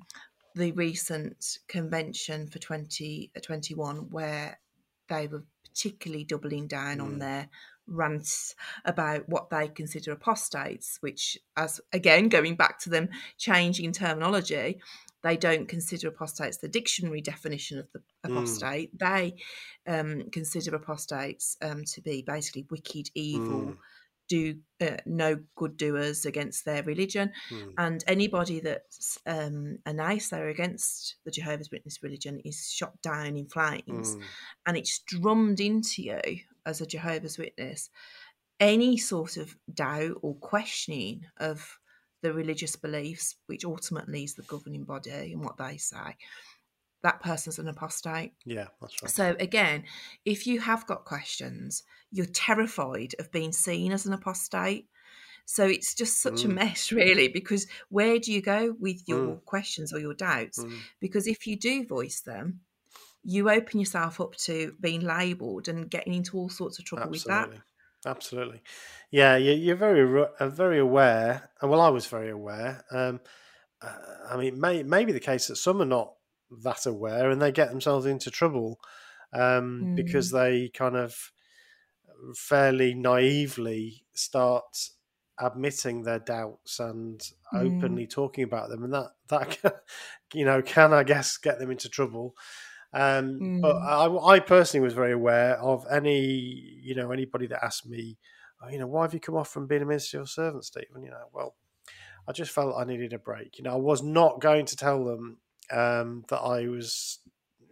[0.56, 4.60] the recent convention for 2021 where
[5.10, 7.20] they were particularly doubling down on Mm.
[7.20, 7.50] their
[7.88, 14.80] rants about what they consider apostates, which, as again, going back to them changing terminology,
[15.22, 18.32] they don't consider apostates the dictionary definition of the Mm.
[18.38, 18.98] apostate.
[18.98, 19.36] They
[19.86, 23.78] um, consider apostates um, to be basically wicked, evil, Mm.
[24.30, 27.74] Do uh, no good doers against their religion Mm.
[27.78, 33.48] and anybody that's um, a naysayer against the Jehovah's Witness religion is shot down in
[33.48, 34.22] flames, Mm.
[34.66, 36.22] and it's drummed into you
[36.66, 37.90] as a Jehovah's Witness
[38.60, 41.78] any sort of doubt or questioning of
[42.22, 46.16] the religious beliefs, which ultimately is the governing body and what they say.
[47.04, 48.34] That person's an apostate.
[48.46, 49.12] Yeah, that's right.
[49.12, 49.84] So again,
[50.26, 54.88] if you have got questions, you're terrified of being seen as an apostate.
[55.46, 56.54] So it's just such a Mm.
[56.56, 60.60] mess, really, because where do you go with your questions or your doubts?
[60.60, 60.80] Mm.
[61.02, 62.62] Because if you do voice them,
[63.26, 67.26] you open yourself up to being labelled and getting into all sorts of trouble with
[67.26, 67.50] that.
[67.50, 67.62] Absolutely,
[68.06, 68.62] absolutely.
[69.12, 71.50] Yeah, you, you're very uh, very aware.
[71.62, 72.84] Well, I was very aware.
[72.92, 73.20] Um,
[73.82, 73.94] uh,
[74.30, 76.14] I mean, may, maybe the case that some are not
[76.62, 78.80] that aware and they get themselves into trouble
[79.34, 80.32] um, because Mm.
[80.32, 81.32] they kind of
[82.36, 84.90] fairly naively start
[85.40, 87.22] admitting their doubts and
[87.54, 87.66] Mm.
[87.68, 89.72] openly talking about them, and that that can,
[90.34, 92.36] you know can I guess get them into trouble.
[92.94, 93.88] Um, But Mm.
[93.88, 98.18] I, I personally was very aware of any you know anybody that asked me,
[98.62, 101.04] oh, you know, why have you come off from being a ministerial servant, Stephen?
[101.04, 101.56] You know, well,
[102.28, 103.58] I just felt I needed a break.
[103.58, 105.38] You know, I was not going to tell them
[105.72, 107.20] um, that I was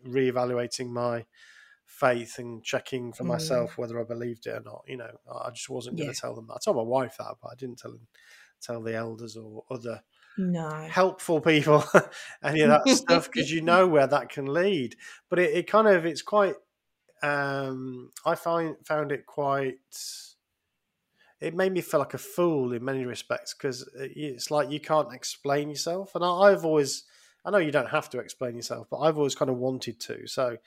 [0.06, 1.26] reevaluating my
[1.86, 3.26] faith and checking for Mm.
[3.26, 4.84] myself whether I believed it or not.
[4.88, 6.14] You know, I just wasn't going Yeah.
[6.14, 6.56] to tell them that.
[6.56, 8.08] I told my wife that, but I didn't tell them,
[8.62, 10.04] tell the elders or other
[10.38, 10.92] No.
[10.92, 11.84] helpful people
[12.44, 14.96] any of that stuff because you know where that can lead.
[15.30, 16.56] But it, it kind of it's quite.
[17.24, 19.80] Um, I find found it quite.
[21.40, 25.14] It made me feel like a fool in many respects because it's like you can't
[25.14, 27.04] explain yourself, and I, I've always.
[27.46, 30.28] I know you don't have to explain yourself, but I've always kind of wanted to.
[30.28, 30.58] So,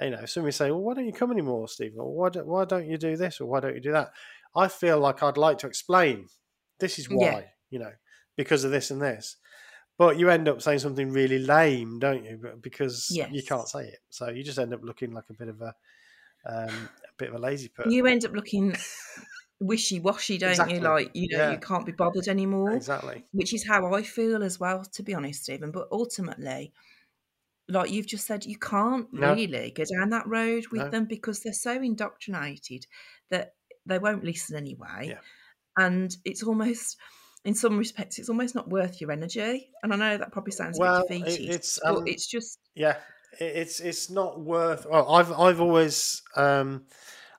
[0.00, 2.46] you know, if somebody say, "Well, why don't you come anymore, Stephen?" Or why don't,
[2.46, 4.12] why don't you do this, or why don't you do that?
[4.54, 6.26] I feel like I'd like to explain.
[6.78, 7.42] This is why, Yeah.
[7.70, 7.92] you know,
[8.36, 9.36] because of this and this.
[9.98, 12.40] But you end up saying something really lame, don't you?
[12.62, 15.60] Because you can't say it, so you just end up looking like a bit of
[15.60, 15.74] a
[16.46, 17.92] um, a bit of a lazy person.
[17.92, 18.74] You end up looking
[19.60, 20.76] wishy washy, don't Exactly.
[20.76, 20.80] you?
[20.80, 21.52] Like, you know, Yeah.
[21.52, 22.72] you can't be bothered anymore.
[22.72, 23.24] Exactly.
[23.32, 25.70] which is how I feel as well, to be honest, Stephen.
[25.70, 26.72] But ultimately,
[27.68, 29.34] like you've just said, you can't No.
[29.34, 30.88] really go down that road with No.
[30.90, 32.86] them because they're so indoctrinated
[33.28, 33.54] that
[33.86, 35.08] they won't listen anyway.
[35.10, 35.20] Yeah.
[35.76, 36.96] And it's almost,
[37.44, 39.70] in some respects, it's almost not worth your energy.
[39.82, 42.26] And I know that probably sounds Well, a bit it- defeated, it's, but um, it's
[42.26, 42.96] just, Yeah,
[43.38, 44.86] it- it's it's not worth.
[44.86, 46.86] Well, I've I've always um,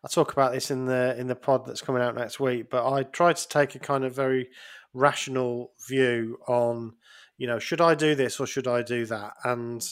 [0.04, 2.92] I talk about this in the in the pod that's coming out next week, but
[2.92, 4.50] I try to take a kind of very
[4.94, 6.94] rational view on,
[7.38, 9.34] you know, should I do this or should I do that?
[9.44, 9.88] And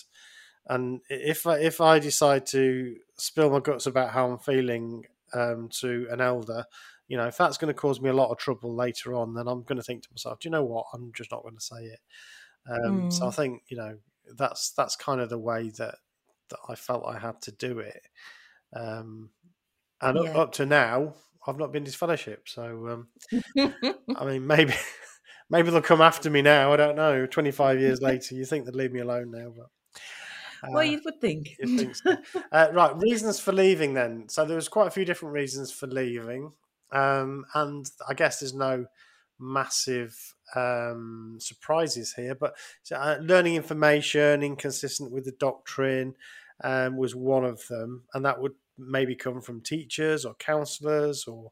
[0.67, 5.69] and if I, if I decide to spill my guts about how I'm feeling um,
[5.80, 6.65] to an elder,
[7.08, 9.48] you know, if that's going to cause me a lot of trouble later on, then
[9.48, 10.86] I'm going to think to myself, do you know what?
[10.93, 12.00] I'm just not going to say it.
[12.69, 13.13] Um, mm.
[13.13, 13.98] So I think you know
[14.38, 15.95] that's that's kind of the way that
[16.50, 18.02] that I felt I had to do it.
[18.76, 19.32] Um,
[20.02, 20.38] and yeah.
[20.38, 21.16] up, to now,
[21.48, 22.48] I've not been disfellowship.
[22.48, 23.08] So um,
[24.16, 24.74] I mean, maybe
[25.50, 26.74] maybe they'll come after me now.
[26.74, 27.26] I don't know.
[27.26, 29.68] Twenty five years later, you think they'd leave me alone now, but.
[30.62, 31.56] Uh, well, you would think.
[31.66, 32.18] think so.
[32.52, 34.28] uh, right, reasons for leaving then.
[34.28, 36.52] So there was quite a few different reasons for leaving,
[36.92, 38.86] um, and I guess there's no
[39.40, 42.56] massive um, surprises here, but
[42.94, 46.16] uh, learning information inconsistent with the doctrine
[46.64, 51.52] um, was one of them, and that would maybe come from teachers or counselors or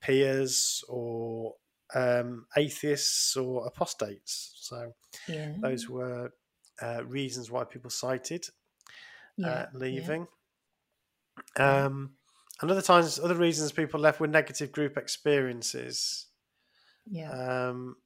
[0.00, 1.54] peers or
[1.94, 4.52] um, atheists or apostates.
[4.56, 4.92] So
[5.28, 5.52] yeah.
[5.60, 6.32] those were
[6.80, 8.46] uh, reasons why people cited
[9.44, 10.26] uh, leaving.
[11.58, 11.84] Yeah.
[11.86, 12.12] Um,
[12.60, 16.26] and other times, other reasons people left were negative group experiences.
[17.10, 17.30] Yeah.
[17.30, 17.96] Um,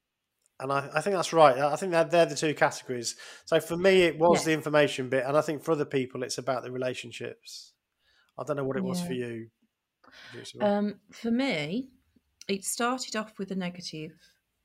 [0.58, 1.58] and I, I, think that's right.
[1.58, 3.16] I think that they're the two categories.
[3.44, 4.44] So for me, it was yeah.
[4.46, 7.72] the information bit, and I think for other people, it's about the relationships.
[8.38, 8.88] I don't know what it yeah.
[8.88, 9.48] was for you.
[10.60, 11.88] Um, for me,
[12.48, 14.12] it started off with a negative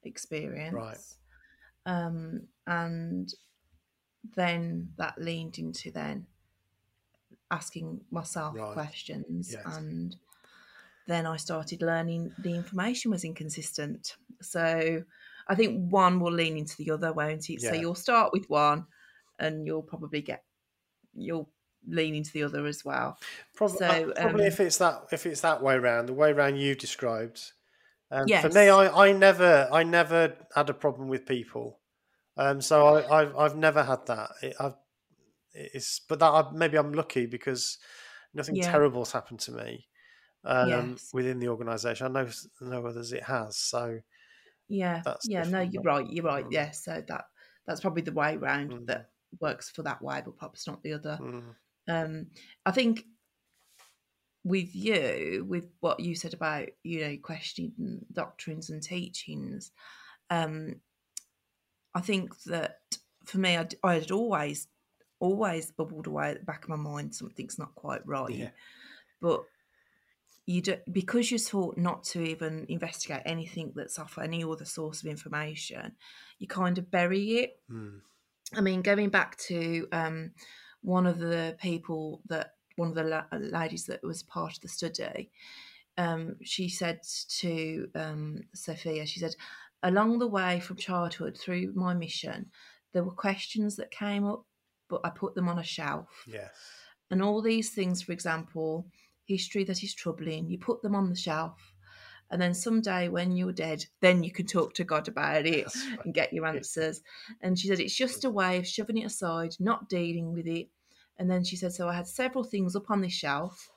[0.03, 0.97] experience, right?
[1.86, 3.34] Um, and
[4.36, 6.27] then that leaned into then
[7.49, 8.73] asking myself right.
[8.73, 9.77] questions yes.
[9.77, 10.15] and
[11.07, 14.15] then I started learning the information was inconsistent.
[14.41, 15.03] So
[15.47, 17.62] I think one will lean into the other, won't it?
[17.62, 17.71] Yeah.
[17.71, 18.86] So you'll start with one
[19.39, 20.43] and you'll probably get
[21.13, 21.49] you'll
[21.88, 23.17] lean to the other as well.
[23.56, 26.32] Probably, so, uh, probably um, if it's that if it's that way around, the way
[26.32, 27.52] around you described.
[28.12, 28.41] Um, yes.
[28.41, 31.80] For me, I, I never I never had a problem with people.
[32.38, 34.32] Um, so I, have I've never had that.
[34.41, 34.76] It, I've,
[35.54, 37.78] it's but that I, maybe I'm lucky because
[38.34, 38.72] nothing yeah.
[38.72, 39.88] terrible's happened to me
[40.46, 41.10] um, yes.
[41.13, 42.08] within the organisation.
[42.08, 42.30] I know
[42.62, 43.58] know others it has.
[43.58, 44.00] So
[44.67, 46.06] yeah, yeah, no, you're right.
[46.10, 46.46] You're right.
[46.46, 46.52] Mm.
[46.52, 47.26] Yeah, so that
[47.65, 48.86] that's probably the way round mm.
[48.88, 51.17] that works for that way, but perhaps not the other.
[51.22, 51.44] Mm.
[51.88, 52.28] Um,
[52.65, 53.06] I think
[54.44, 59.72] with you, with what you said about you know questioning doctrines and teachings,
[60.30, 60.76] um,
[61.94, 62.80] I think that
[63.26, 64.67] for me, I, had always
[65.20, 68.50] always bubbled away at the back of my mind something's not quite right, yeah.
[69.22, 69.44] but
[70.48, 75.02] you do because you're taught not to even investigate anything that's off any other source
[75.02, 75.91] of information
[76.39, 78.00] you kind of bury it mm.
[78.56, 80.32] i mean going back to um,
[80.82, 84.67] one of the people that one of the la- ladies that was part of the
[84.67, 85.32] study
[85.98, 89.36] um, she said to um, sophia she said
[89.84, 92.46] along the way from childhood through my mission
[92.94, 94.46] there were questions that came up
[94.89, 96.52] but i put them on a shelf yes
[97.10, 98.86] and all these things for example
[99.32, 101.74] history that is troubling, you put them on the shelf.
[102.32, 105.67] And then someday when you're dead, then you can talk to God about it
[106.04, 107.02] and get your answers.
[107.41, 110.70] And she said, it's just a way of shoving it aside, not dealing with it.
[111.20, 113.70] And then she said, so I had several things up on this shelf.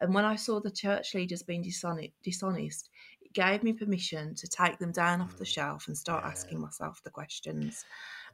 [0.00, 2.90] And when I saw the church leaders being dishonest,
[3.22, 5.54] it gave me permission to take them down off the mm.
[5.54, 6.30] shelf and start yeah.
[6.30, 7.84] asking myself the questions.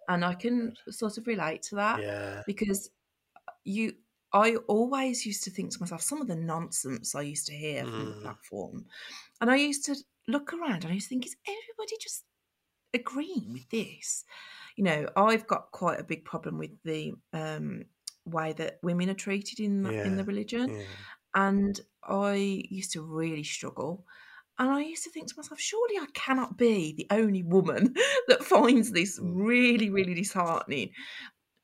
[0.09, 2.43] And I can sort of relate to that yeah.
[2.47, 2.91] because
[3.65, 3.95] you
[4.33, 7.85] I always used to think to myself, some of the nonsense I used to hear
[7.85, 7.91] mm.
[7.91, 8.23] from the mm.
[8.23, 8.87] platform.
[9.41, 9.97] And I used to
[10.29, 12.25] look around and I used to think, is everybody just
[12.95, 14.25] agreeing with this?
[14.77, 17.85] You know, I've got quite a big problem with the um,
[18.25, 20.05] way that women are treated in the, yeah.
[20.05, 20.77] in the religion.
[20.77, 20.83] Yeah.
[21.35, 24.05] And I used to really struggle.
[24.59, 27.95] And I used to think to myself, surely I cannot be the only woman
[28.29, 29.33] that finds this mm.
[29.35, 30.91] really, really disheartening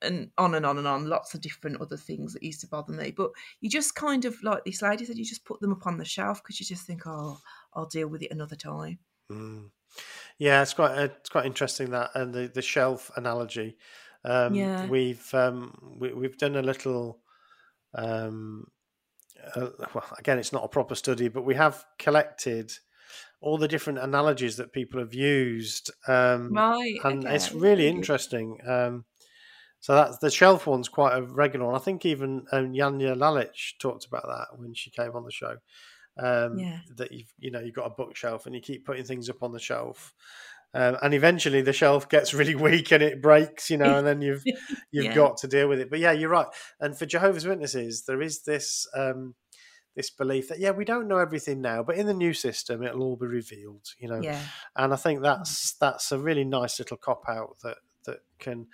[0.03, 2.93] and on and on and on, lots of different other things that used to bother
[2.93, 3.11] me.
[3.11, 5.99] But you just kind of like this lady said, you just put them up on
[5.99, 7.39] the shelf because you just think, oh,
[7.75, 8.99] I'll deal with it another time.
[9.31, 9.71] Mm.
[10.39, 13.77] Yeah, it's quite it's quite interesting that and the the shelf analogy.
[14.25, 17.21] Um, yeah, we've um, we, we've done a little.
[17.95, 18.69] Um,
[19.55, 22.73] uh, well, again, it's not a proper study, but we have collected
[23.41, 26.95] all the different analogies that people have used, um, right?
[27.05, 27.35] And okay.
[27.35, 28.59] it's really interesting.
[28.67, 29.05] Um,
[29.83, 31.75] so that's the shelf one's quite a regular one.
[31.75, 35.57] I think even um, Janja Lalich talked about that when she came on the show.
[36.17, 36.79] Um, yeah.
[36.97, 39.51] That you've you know you've got a bookshelf and you keep putting things up on
[39.51, 40.15] the shelf,
[40.73, 44.23] um, and eventually the shelf gets really weak and it breaks, you know, and then
[44.23, 44.45] you've
[44.93, 45.15] you've yeah.
[45.17, 45.91] got to deal with it.
[45.91, 46.47] But yeah, you're right.
[46.79, 49.35] And for Jehovah's Witnesses, there is this um,
[49.97, 53.03] this belief that yeah, we don't know everything now, but in the new system, it'll
[53.03, 53.89] all be revealed.
[53.99, 54.41] You know, Yeah.
[54.77, 57.92] and I think that's that's a really nice little cop out that that
[58.43, 58.67] can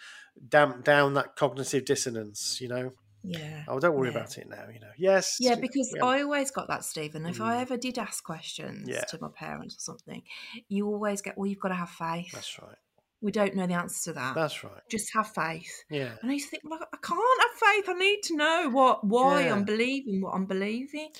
[0.48, 2.58] damp down that cognitive dissonance.
[2.60, 2.92] You know,
[3.22, 3.64] Yeah.
[3.68, 4.18] oh, don't worry Yeah.
[4.18, 4.66] about it now.
[4.72, 7.26] You know, yes, Yeah, because haven't- I always got that, Stephen.
[7.26, 7.60] If I Mm.
[7.62, 9.02] ever did ask questions Yeah.
[9.10, 10.22] to my parents or something,
[10.68, 12.32] you always get, well, you've got to have faith.
[12.32, 12.76] that's right.
[13.20, 14.36] We don't know the answer to that.
[14.36, 14.80] That's right.
[14.88, 15.82] Just have faith.
[15.90, 16.16] Yeah.
[16.22, 17.88] And I used to think, well, I can't have faith.
[17.88, 19.54] I need to know what, why Yeah.
[19.54, 21.10] I'm believing what I'm believing.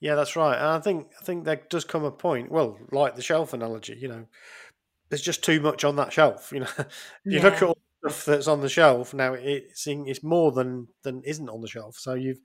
[0.00, 0.56] Yeah, that's right.
[0.56, 2.50] And I think I think there does come a point.
[2.50, 4.26] Well, like the shelf analogy, you know,
[5.10, 6.50] there's just too much on that shelf.
[6.52, 6.66] You know,
[7.24, 9.34] you look at all stuff that's on the shelf now.
[9.34, 11.96] It's in- it's more than than isn't on the shelf.
[11.96, 12.40] So you've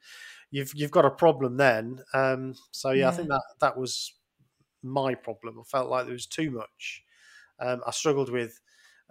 [0.51, 1.99] you've you've got a problem then.
[2.13, 4.13] Um, so yeah, I think that that was
[4.83, 5.59] my problem.
[5.59, 7.03] I felt like there was too much.
[7.59, 8.59] Um, I struggled with,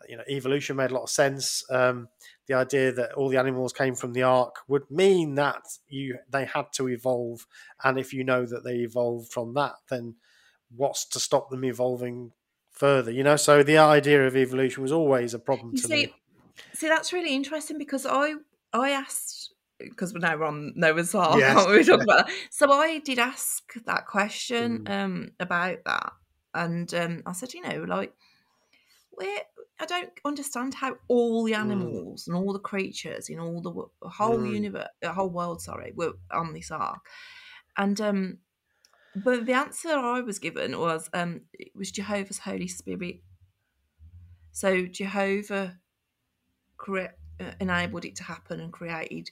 [0.08, 1.64] you know, evolution made a lot of sense.
[1.70, 2.08] Um,
[2.46, 6.44] the idea that all the animals came from the ark would mean that you they
[6.44, 7.46] had to evolve,
[7.84, 10.16] and if you know that they evolved from that, then
[10.70, 12.32] what's to stop them evolving
[12.72, 13.10] further?
[13.10, 16.14] You know, so the idea of evolution was always a problem You to see, me.
[16.74, 18.34] See, that's really interesting because I
[18.72, 21.84] I asked because we're now on Noah's Ark, Yes, aren't we?
[21.86, 21.94] Yeah.
[21.94, 22.30] about that.
[22.50, 24.90] So I did ask that question Mm.
[24.90, 26.12] um, about that,
[26.54, 28.12] and um, I said, you know, like
[29.10, 29.40] where
[29.80, 34.38] I don't understand how all the animals and all the creatures in all the whole
[34.40, 34.50] Mm.
[34.54, 37.04] universe, the whole world, sorry, were on this ark,
[37.76, 38.38] and um,
[39.14, 43.20] but the answer I was given was um, it was Jehovah's Holy Spirit.
[44.52, 45.78] So Jehovah
[46.76, 49.30] cre- uh, enabled it to happen and created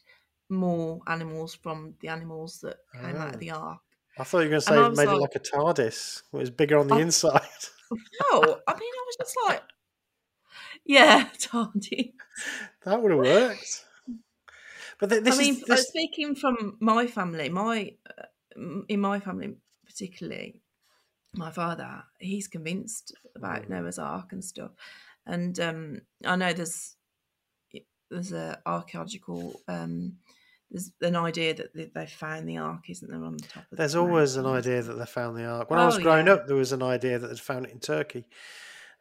[0.49, 3.35] more animals from the animals that came out Ah.
[3.35, 3.81] of the ark.
[4.19, 5.41] I thought you were going to say I it was made it like- like a
[5.41, 6.23] TARDIS.
[6.33, 7.41] It was bigger on the I- inside.
[7.91, 9.63] No, I mean I was just like,
[10.85, 12.15] yeah, Tardy.
[12.85, 13.85] that would have worked.
[14.99, 18.25] But th- this I mean, is uh, this, speaking from my family, my uh,
[18.89, 20.63] in my family particularly,
[21.35, 23.69] my father, he's convinced about Mm.
[23.71, 24.73] Noah's Ark and stuff,
[25.27, 26.97] and um, I know there's
[28.15, 30.17] there's a archaeological um,
[30.71, 33.71] there's an idea that they- they found the ark, isn't there, on the top of
[33.71, 35.71] the There's always an idea that they found the ark.
[35.71, 36.33] When I was Oh, growing yeah.
[36.35, 38.27] up, there was an idea that they'd found it in Turkey.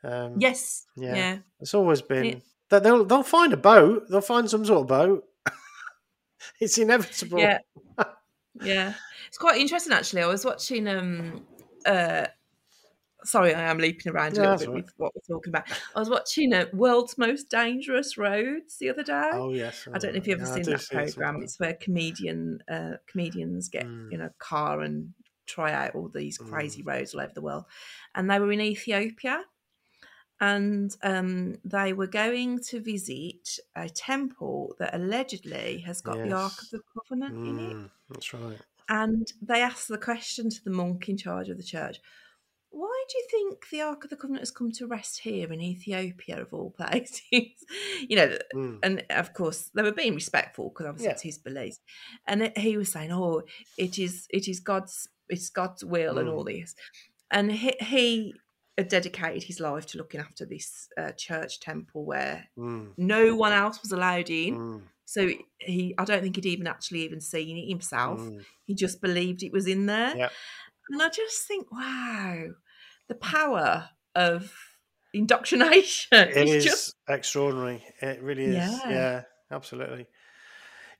[0.03, 1.15] Um, Yes, Yeah.
[1.15, 4.07] yeah, It's always been It- that they'll they'll find a boat.
[4.09, 5.23] They'll find some sort of boat.
[6.59, 7.39] it's inevitable.
[7.39, 7.59] yeah,
[8.61, 8.93] yeah.
[9.27, 10.21] It's quite interesting actually.
[10.23, 11.45] I was watching um
[11.85, 12.27] uh
[13.23, 14.83] sorry, I am leaping around a Yeah, little bit right.
[14.83, 15.71] with what we're talking about.
[15.95, 19.29] I was watching uh, World's Most Dangerous Roads the other day.
[19.33, 19.87] Oh yes.
[19.93, 21.11] I don't know if you've ever Yeah, seen that see program.
[21.11, 21.43] sometimes.
[21.43, 24.13] It's where comedian uh, comedians get Mm.
[24.13, 25.13] in a car and
[25.45, 26.49] try out all these Mm.
[26.49, 27.65] crazy roads all over the world.
[28.15, 29.43] And they were in Ethiopia,
[30.39, 36.53] and um, they were going to visit a temple that allegedly has got the Ark
[36.61, 37.75] of the Covenant in it.
[37.75, 38.59] Mm, that's right.
[38.89, 42.01] And they asked the question to the monk in charge of the church.
[42.75, 45.61] Why do you think the Ark of the Covenant has come to rest here in
[45.61, 47.21] Ethiopia, of all places?
[48.09, 48.79] you know, Mm.
[48.81, 51.13] and of course they were being respectful because obviously Yeah.
[51.13, 51.79] it's his beliefs
[52.27, 53.43] and it, he was saying oh
[53.77, 56.33] it is it is god's it's god's will and Mm.
[56.33, 56.75] all this
[57.31, 58.33] and he, he
[58.77, 62.93] had dedicated his life to looking after this uh, church temple where Mm.
[62.97, 64.81] no one else was allowed in Mm.
[65.05, 68.43] so he i don't think he'd even actually even seen it himself Mm.
[68.65, 70.29] he just believed it was in there Yeah.
[70.89, 72.47] and i just think wow
[73.07, 74.51] the power of
[75.13, 77.83] indoctrination It is just extraordinary.
[78.01, 78.55] It really is.
[78.55, 78.89] Yeah.
[78.91, 80.07] Yeah, absolutely.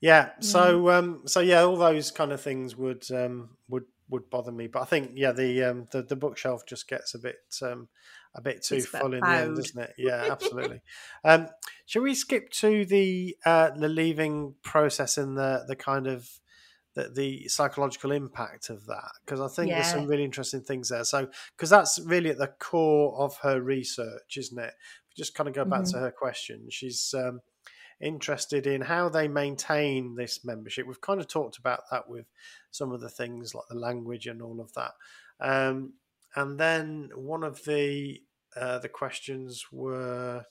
[0.02, 0.32] Yeah.
[0.42, 4.68] So um so yeah, all those kind of things would um would would bother me.
[4.68, 7.88] But I think yeah, the um the, the bookshelf just gets a bit um
[8.36, 9.94] a bit too It's full in the end, doesn't it?
[9.98, 10.82] Yeah, absolutely.
[11.24, 11.48] um
[11.86, 16.30] shall we skip to the uh the leaving process and the the kind of
[16.96, 21.04] the, the psychological impact of that because I think there's some really interesting things there.
[21.04, 24.74] So because that's really at the core of her research, isn't it?
[25.16, 25.92] Just kind of go back Mhm.
[25.92, 27.42] to her question, she's um,
[28.02, 30.86] interested in how they maintain this membership.
[30.88, 32.26] We've kind of talked about that with
[32.72, 34.94] some of the things like the language and all of that.
[35.40, 35.94] Um,
[36.36, 38.22] and then one of the
[38.56, 40.46] uh, the questions were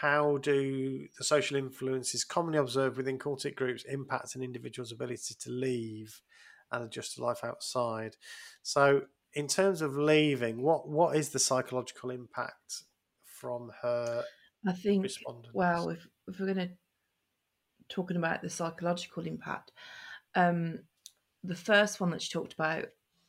[0.00, 5.50] how do the social influences commonly observed within cultic groups impact an individual's ability to
[5.50, 6.22] leave
[6.70, 8.16] and adjust to life outside?
[8.62, 9.02] So,
[9.34, 12.84] in terms of leaving, what what is the psychological impact
[13.24, 14.24] from her
[14.66, 15.50] I think, respondents?
[15.54, 16.74] well, if, if we're going to
[17.88, 19.72] talking about the psychological impact,
[20.34, 20.80] um,
[21.44, 22.86] the first one that she talked about,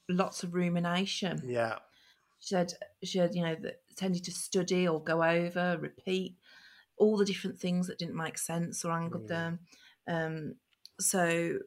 [0.10, 1.42] lots of rumination.
[1.46, 1.80] yeah,
[2.40, 6.38] She said she had, you know, that tended to study or go over, repeat
[6.98, 9.28] all the different things that didn't make sense or angered Mm.
[9.28, 9.60] them.
[10.08, 10.56] Um,
[11.00, 11.60] so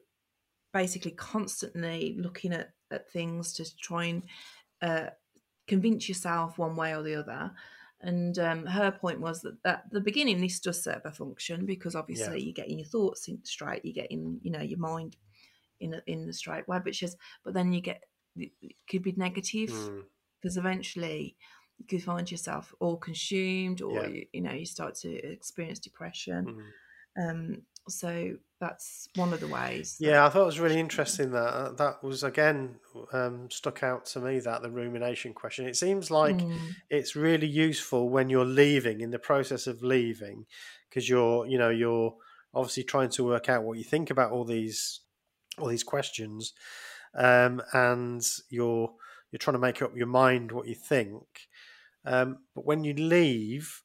[0.73, 4.23] basically constantly looking at, at things to try and
[4.81, 5.09] uh,
[5.67, 7.51] convince yourself one way or the other.
[8.01, 11.95] And um, her point was that at the beginning, this does serve a function because
[11.95, 12.45] obviously Yeah.
[12.45, 15.17] you're getting your thoughts in straight, you're getting, you know, your mind
[15.79, 16.79] in a, in the straight way.
[16.83, 18.03] But she says, but then you get
[18.35, 18.51] it
[18.87, 20.03] could be negative Mm,
[20.39, 21.37] because eventually
[21.77, 24.09] you could find yourself all consumed, or Yeah.
[24.09, 26.45] you, you know, you start to experience depression.
[26.47, 26.71] mm.
[27.19, 29.97] Um, so that's one of the ways.
[29.99, 32.79] Yeah, I thought it was really interesting that uh, that was again
[33.13, 35.67] um, stuck out to me that the rumination question.
[35.67, 40.45] It seems like Mm, it's really useful when you're leaving in the process of leaving
[40.89, 42.15] because you're you know you're
[42.53, 45.01] obviously trying to work out what you think about all these
[45.57, 46.53] all these questions
[47.15, 48.93] um, and you're
[49.31, 51.47] you're trying to make up your mind what you think
[52.07, 53.83] um, but when you leave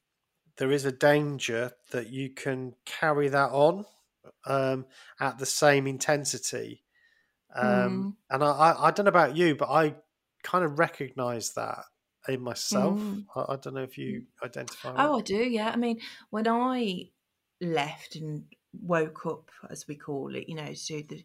[0.57, 3.85] there is a danger that you can carry that on
[4.45, 4.85] um,
[5.19, 6.83] at the same intensity
[7.55, 9.95] um, and I, I, I don't know about you but I
[10.43, 11.85] kind of recognize that
[12.27, 13.25] in myself Mm.
[13.35, 15.35] I, I don't know if you identify with Oh, I do.
[15.37, 15.69] Yeah.
[15.71, 15.99] I mean,
[16.29, 17.11] when I
[17.61, 21.23] left and woke up, as we call it, you know, to the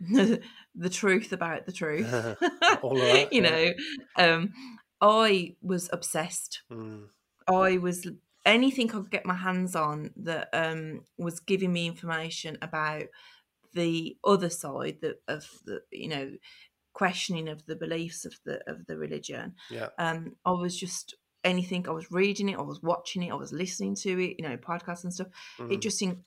[0.74, 2.36] the truth about the truth.
[2.82, 3.50] All right, you yeah.
[3.50, 3.72] know,
[4.16, 4.52] um,
[5.00, 6.62] I was obsessed.
[6.72, 7.08] Mm,
[7.48, 8.06] I was
[8.44, 13.04] anything I could get my hands on that um, was giving me information about
[13.74, 16.32] the other side of the you know
[16.92, 19.54] questioning of the beliefs of the of the religion.
[19.70, 21.86] yeah Um, I was just anything.
[21.88, 22.58] I was reading it.
[22.58, 23.30] I was watching it.
[23.32, 24.36] I was listening to it.
[24.38, 25.28] You know, podcasts and stuff.
[25.58, 26.24] mm, It just in,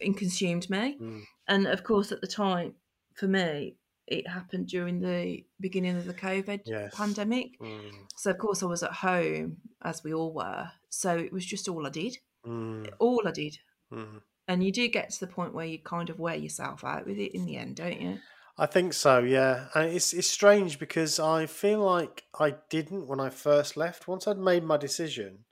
[0.00, 0.98] in consumed me.
[1.00, 2.74] mm, And of course, at the time,
[3.14, 3.76] for me,
[4.10, 6.94] it happened during the beginning of the COVID Yes.
[6.94, 7.58] pandemic.
[7.60, 10.70] mm, So of course I was at home, as we all were.
[10.88, 12.18] So it was just all I did.
[12.44, 13.58] mm, All I did.
[13.92, 14.20] mm.
[14.48, 17.18] And you do get to the point where you kind of wear yourself out with
[17.18, 18.18] it in the end, don't you?
[18.58, 19.68] I think so, yeah.
[19.74, 24.08] And it's it's strange because I feel like I didn't when I first left.
[24.08, 25.44] Once I'd made my decision,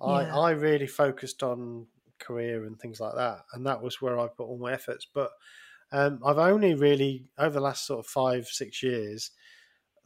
[0.00, 0.36] I Yeah.
[0.38, 1.86] I really focused on
[2.18, 5.06] career and things like that, and that was where I put all my efforts.
[5.14, 5.30] But
[5.92, 9.30] um, I've only really over the last sort of five six years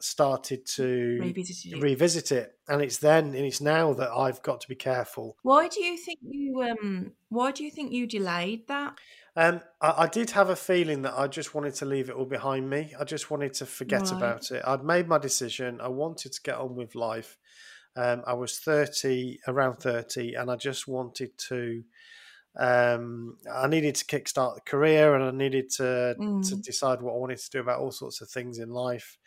[0.01, 1.83] started to Revisited it.
[1.83, 5.39] revisit it, and it's then and it's now that I've got to be careful.
[5.41, 8.99] Why do you think you um why do you think you delayed that?
[9.35, 12.25] Um, I, I did have a feeling that I just wanted to leave it all
[12.27, 12.95] behind me.
[12.99, 14.13] I just wanted to forget Right.
[14.13, 14.63] about it.
[14.67, 15.81] I'd made my decision.
[15.81, 17.39] I wanted to get on with life.
[17.95, 21.85] Um, I was 30, around 30, and I just wanted to.
[22.59, 26.65] Um, I needed to kickstart the career and I needed to, to Mm.
[26.65, 29.19] decide what I wanted to do about all sorts of things in life.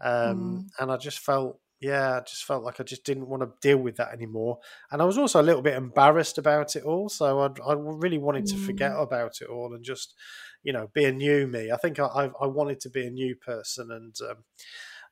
[0.00, 0.70] Um, Mm.
[0.78, 3.78] And I just felt, yeah, I just felt like I just didn't want to deal
[3.78, 4.60] with that anymore.
[4.90, 7.08] And I was also a little bit embarrassed about it all.
[7.08, 8.96] So I'd, I really wanted to forget Mm.
[8.96, 10.14] about it all and just,
[10.62, 11.70] you know, be a new me.
[11.72, 14.44] I think I, I, I wanted to be a new person and um,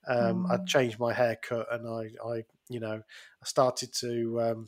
[0.07, 0.67] um, I Mm.
[0.67, 3.03] changed my haircut and I, I, you know,
[3.43, 4.41] I started to.
[4.41, 4.67] Um,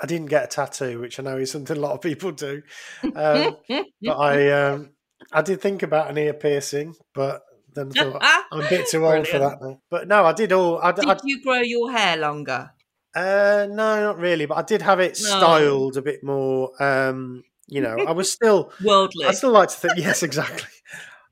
[0.00, 2.62] I didn't get a tattoo, which I know is something a lot of people do.
[3.02, 3.56] Um,
[4.02, 4.90] but I, um,
[5.32, 7.42] I did think about an ear piercing, but
[7.74, 8.22] then I thought
[8.52, 9.80] I'm a bit too old for that now.
[9.90, 10.78] But no, I did all.
[10.78, 12.70] I, Did I, you grow your hair longer?
[13.14, 15.28] uh, no, not really, but I did have it No.
[15.28, 16.70] styled a bit more.
[16.82, 18.72] Um, you know, I was still.
[18.84, 19.26] Worldly.
[19.26, 19.94] I still like to think.
[19.96, 20.68] Yes, exactly.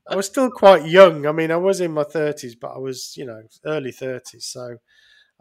[0.09, 1.25] I was still quite young.
[1.25, 4.45] I mean, I was in my thirties, but I was, you know, early thirties.
[4.45, 4.77] So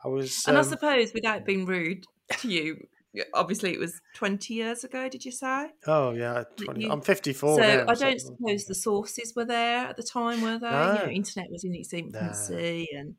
[0.04, 0.44] I was.
[0.46, 2.04] and I um, suppose, without being rude
[2.38, 2.86] to you,
[3.34, 5.70] obviously it was 20 years ago, did you say?
[5.86, 7.84] oh yeah, 20, you- I'm 54 so now.
[7.88, 10.66] I don't suppose the sources were there at the time, were they?
[10.68, 13.14] You know, internet was in its infancy, and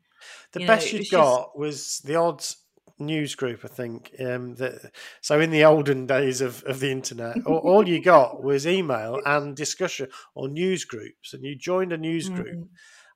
[0.52, 2.56] The know, best it you was just- got was the odds
[3.00, 4.12] news group, I think.
[4.18, 4.90] Um, that
[5.20, 9.20] so in the olden days of, of the internet, all, all you got was email
[9.26, 12.48] and discussion or news groups, and you joined a news group.
[12.56, 12.68] Mm,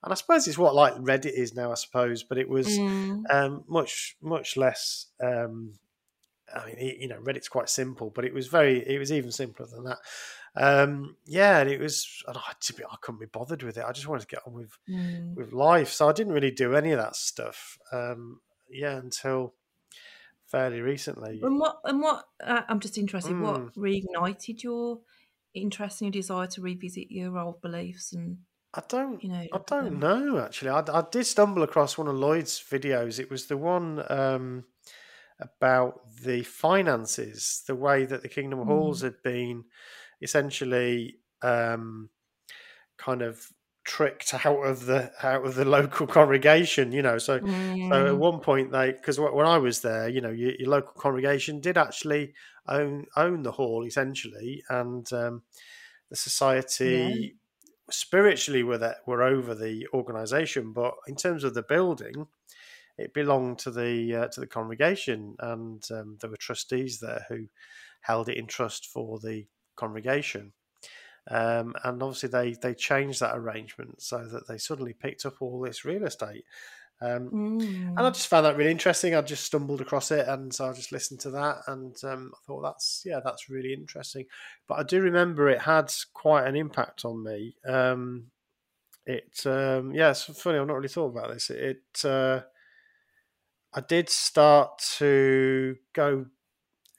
[0.03, 3.23] And I suppose it's what like Reddit is now, I suppose, but it was mm,
[3.29, 5.07] um, much much less.
[5.21, 5.73] Um,
[6.55, 8.79] I mean, you know, Reddit's quite simple, but it was very.
[8.87, 9.97] It was even simpler than that.
[10.55, 12.23] Um, yeah, and it was.
[12.27, 13.85] and I, to be- I couldn't be bothered with it.
[13.87, 15.35] I just wanted to get on with mm.
[15.35, 15.91] with life.
[15.91, 17.77] So I didn't really do any of that stuff.
[17.91, 19.53] Um, yeah, until
[20.47, 21.39] fairly recently.
[21.41, 21.79] And what?
[21.83, 22.25] And what?
[22.43, 23.33] Uh, I'm just interested.
[23.33, 23.41] Mm.
[23.41, 24.99] What reignited your
[25.53, 28.37] interest and your desire to revisit your old beliefs and
[28.73, 29.23] I don't.
[29.23, 29.45] you know?
[29.53, 29.99] I don't them?
[29.99, 30.69] know actually.
[30.69, 33.19] I, I did stumble across one of Lloyd's videos.
[33.19, 34.63] It was the one um,
[35.43, 38.65] about the finances, the way that the Kingdom Mm.
[38.65, 39.65] Halls had been
[40.21, 42.09] essentially um,
[42.97, 43.51] kind of
[43.83, 46.91] tricked out of the out of the local congregation.
[46.91, 47.41] You know, so
[47.91, 50.69] So at Mm, one point, they because when I was there, you know, your, your
[50.69, 52.33] local congregation did actually
[52.67, 55.43] own own the hall essentially, and um,
[56.09, 57.37] the society
[57.91, 62.27] spiritually were that were over the organisation, but in terms of the building,
[62.97, 67.47] it belonged to the uh, to the congregation, and um, there were trustees there who
[68.01, 70.53] held it in trust for the congregation.
[71.29, 75.59] Um, and obviously, they they changed that arrangement so that they suddenly picked up all
[75.61, 76.43] this real estate.
[77.01, 77.87] Um, mm.
[77.89, 78.13] And I mm.
[78.13, 79.15] just found that really interesting.
[79.15, 82.37] I just stumbled across it, and so I just listened to that, and um, I
[82.45, 84.25] thought that's yeah, that's really interesting.
[84.67, 87.55] But I do remember it had quite an impact on me.
[87.65, 88.27] Um,
[89.05, 90.59] it um, yeah, it's funny.
[90.59, 91.49] I've not really thought about this.
[91.49, 92.41] It, it uh,
[93.73, 96.25] I did start to go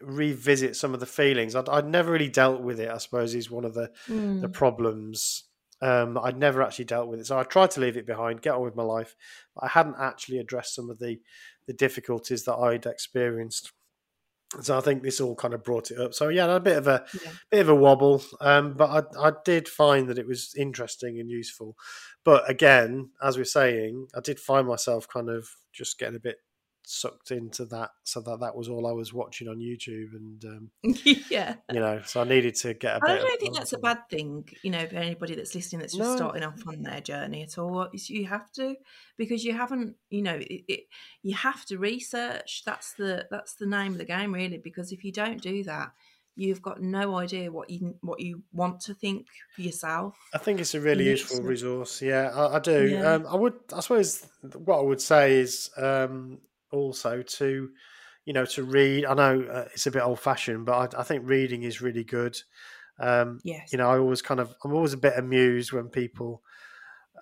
[0.01, 1.55] revisit some of the feelings.
[1.55, 2.91] I'd, I'd, never really dealt with it.
[2.91, 4.41] I suppose is one of the mm.
[4.41, 5.45] the problems.
[5.81, 8.55] Um, I'd never actually dealt with it, so I tried to leave it behind, get
[8.55, 9.17] on with my life.
[9.61, 11.21] I hadn't actually addressed some of the
[11.67, 13.73] the difficulties that I'd experienced.
[14.63, 16.15] So I think this all kind of brought it up.
[16.15, 17.31] So yeah, a bit of a yeah.
[17.51, 21.29] bit of a wobble, um, but I, I did find that it was interesting and
[21.29, 21.77] useful.
[22.25, 26.37] But again, as we're saying, I did find myself kind of just getting a bit
[26.87, 30.71] sucked into that so that that was all I was watching on YouTube and um,
[31.31, 34.09] yeah you know so I needed to get a I don't think that's a bad
[34.11, 36.17] thing you know for anybody that's listening that's just no.
[36.17, 38.77] starting off on their journey at all you have to
[39.17, 40.81] because you haven't you know it, it,
[41.23, 45.05] you have to research that's the that's the name of the game really because if
[45.05, 45.93] you don't do that
[46.37, 50.17] you've got no idea what you what you want to think for yourself.
[50.35, 52.03] I think it's a really useful resource.
[52.03, 52.89] Yeah, I, I do.
[52.89, 53.13] Yeah.
[53.13, 53.55] Um, I would.
[53.75, 54.27] I suppose
[54.65, 56.39] what I would say is um,
[56.75, 57.71] also to
[58.25, 59.05] you know to read.
[59.05, 62.05] I know uh, it's a bit old fashioned but I, I, think reading is really
[62.05, 62.37] good.
[62.99, 63.73] Um yes.
[63.73, 66.43] you know i always kind of i'm always a bit amused when people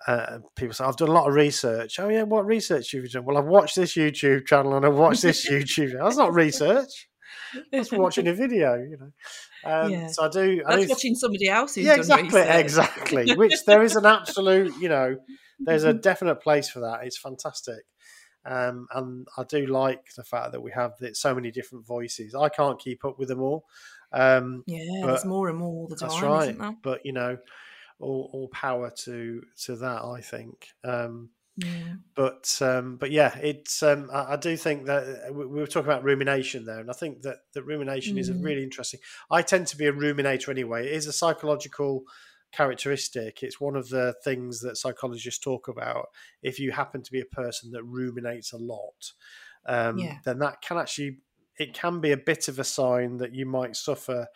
[0.05, 1.99] uh, people say i've done a lot of research.
[1.99, 3.25] Oh yeah what research have you done?
[3.25, 7.07] Well i've watched this youtube channel and i've watched this youtube that's not research.
[7.71, 9.11] That's watching a video you know.
[9.65, 10.07] Um, yeah.
[10.07, 13.95] so i do that's I do, watching somebody else's yeah exactly exactly which there is
[13.95, 15.15] an absolute you know
[15.65, 17.01] there's a definite place for that.
[17.03, 17.83] It's fantastic
[18.45, 22.35] um, and I do like the fact that we have so many different voices.
[22.35, 23.65] I can't keep up with them all.
[24.11, 26.09] Um, yeah, there's more and more all the time.
[26.09, 26.75] That's right.
[26.81, 27.37] But you know,
[27.99, 30.03] all, all power to to that.
[30.03, 30.69] I think.
[30.83, 31.93] Um, yeah.
[32.15, 35.67] But um, but yeah, it's um, I, I, do think that uh, we, we, were
[35.67, 38.19] talking about rumination there, and I think that that rumination mm.
[38.19, 38.99] is really interesting.
[39.29, 40.87] I tend to be a ruminator anyway.
[40.87, 42.05] It is a psychological
[42.53, 43.43] characteristic.
[43.43, 46.09] It's one of the things that psychologists talk about.
[46.41, 49.11] If you happen to be a person that ruminates a lot,
[49.65, 50.17] um, yeah.
[50.23, 51.17] then that can actually
[51.57, 54.27] it can be a bit of a sign that you might suffer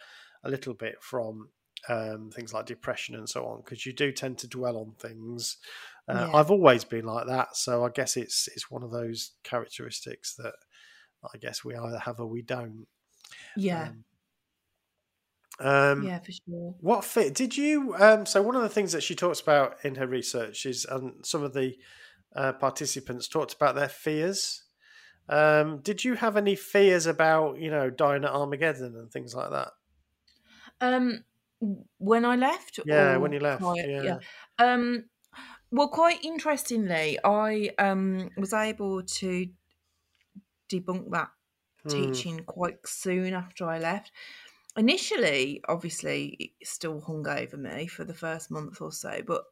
[0.43, 1.49] a little bit from
[1.89, 5.57] um, things like depression and so on because you do tend to dwell on things.
[6.07, 6.37] Uh, yeah.
[6.37, 10.53] I've always been like that, so I guess it's it's one of those characteristics that
[11.23, 12.87] I guess we either have or we don't.
[13.55, 13.89] Yeah.
[13.89, 14.03] Um,
[15.59, 16.75] um, yeah, for sure.
[16.81, 17.95] What fit did you?
[17.97, 21.25] Um, so one of the things that she talks about in her research is, and
[21.25, 21.75] some of the
[22.35, 24.63] uh, participants talked about their fears.
[25.29, 29.49] Um, did you have any fears about, you know, dying at Armageddon and things like
[29.49, 29.71] that?
[30.79, 31.23] Um,
[31.97, 34.03] when I left, yeah, when you left, quite, yeah.
[34.03, 34.17] yeah.
[34.59, 35.05] Um,
[35.71, 39.47] well, quite interestingly, I um was able to
[40.71, 41.29] debunk that
[41.83, 41.89] hmm.
[41.89, 44.11] teaching quite soon after I left
[44.77, 49.43] initially, obviously, it still hung over me for the first month or so, but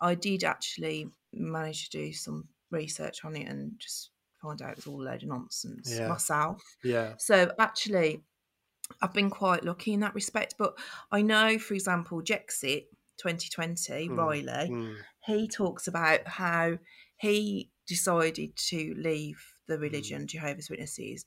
[0.00, 4.10] I did actually manage to do some research on it and just
[4.42, 6.08] find out it was all a load of nonsense yeah.
[6.08, 6.62] myself.
[6.82, 7.14] Yeah.
[7.18, 8.22] So actually,
[9.02, 10.54] I've been quite lucky in that respect.
[10.58, 10.78] But
[11.12, 12.86] I know, for example, Jexit
[13.18, 14.16] 2020, mm.
[14.16, 14.96] Riley, mm.
[15.26, 16.78] he talks about how
[17.18, 20.26] he decided to leave the religion, mm.
[20.26, 21.26] Jehovah's Witnesses,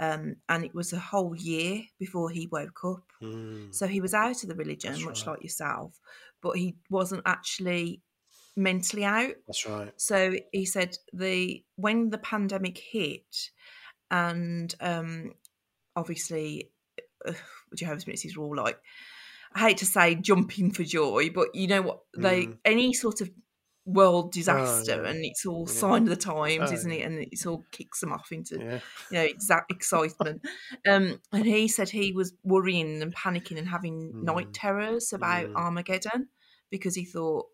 [0.00, 3.04] um, and it was a whole year before he woke up.
[3.22, 3.74] Mm.
[3.74, 5.32] So he was out of the religion, That's much right.
[5.32, 5.98] like yourself,
[6.42, 8.02] but he wasn't actually
[8.56, 9.34] mentally out.
[9.46, 9.92] That's right.
[9.96, 13.50] So he said the when the pandemic hit,
[14.10, 15.32] and um,
[15.96, 16.70] obviously
[17.26, 17.32] uh,
[17.74, 18.78] Jehovah's Witnesses were all like,
[19.54, 22.00] I hate to say jumping for joy, but you know what?
[22.16, 22.58] They mm.
[22.64, 23.30] any sort of
[23.88, 25.08] world disaster oh, yeah.
[25.08, 25.72] and it's all yeah.
[25.72, 28.80] sign of the times oh, isn't it and it's all kicks them off into yeah.
[29.10, 30.42] you know exact excitement
[30.86, 34.22] um and he said he was worrying and panicking and having mm.
[34.24, 35.56] night terrors about mm.
[35.56, 36.28] armageddon
[36.70, 37.46] because he thought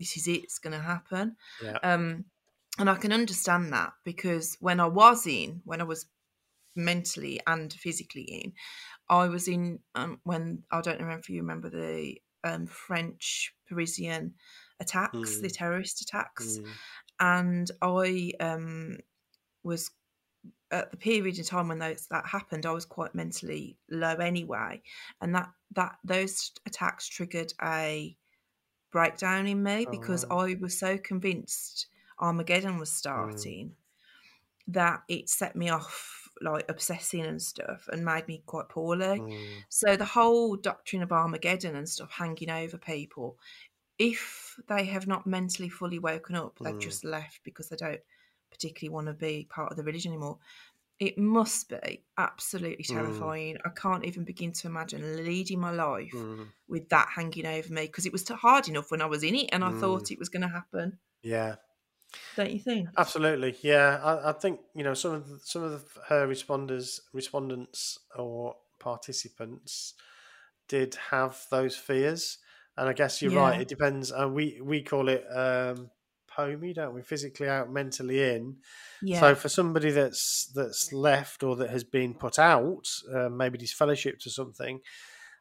[0.00, 1.36] this is it it's going to happen
[1.82, 2.24] um
[2.78, 6.06] and i can understand that because when i was in when i was
[6.74, 8.52] mentally and physically in
[9.10, 14.34] i was in um, when i don't know if you remember the um, french parisian
[14.80, 15.42] attacks, mm.
[15.42, 16.66] the terrorist attacks, mm.
[17.20, 18.98] and I um,
[19.62, 19.90] was
[20.70, 22.66] at the period in time when those that happened.
[22.66, 24.82] I was quite mentally low anyway,
[25.20, 28.16] and that that those attacks triggered a
[28.90, 30.38] breakdown in me because Oh.
[30.38, 31.88] I was so convinced
[32.20, 32.78] Armageddon Mm.
[32.80, 33.74] was starting
[34.68, 39.24] that it set me off like obsessing and stuff and made me quite poorly.
[39.24, 43.38] Mm, So the whole doctrine of Armageddon and stuff hanging over people,
[43.98, 46.78] if they have not mentally fully woken up, they've Mm.
[46.78, 48.02] just left because they don't
[48.50, 50.38] particularly want to be part of the religion anymore.
[51.00, 53.34] It must be absolutely Mm.
[53.36, 53.58] terrifying.
[53.64, 57.86] I can't even begin to imagine leading my life mm, with that hanging over me
[57.86, 59.70] because it was hard enough when I was in it and I Mm.
[59.72, 60.98] thought it was going to happen.
[61.22, 61.56] yeah.
[62.36, 62.88] Don't you think?
[62.96, 64.00] Absolutely, yeah.
[64.02, 68.56] I, I think you know some of the, some of the, her responders, respondents or
[68.78, 69.94] participants
[70.68, 72.38] did have those fears,
[72.76, 73.60] and I guess you're right.
[73.60, 74.10] It depends.
[74.12, 75.90] And we we call it um,
[76.36, 77.02] POMI, don't we?
[77.02, 78.58] Physically out, mentally in.
[79.02, 79.20] Yeah.
[79.20, 84.26] So for somebody that's that's left or that has been put out, uh, maybe disfellowshipped
[84.26, 84.80] or something,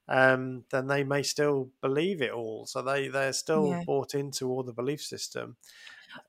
[0.07, 2.65] um, then they may still believe it all.
[2.65, 3.83] So they they're still Yeah.
[3.85, 5.57] bought into all the belief system.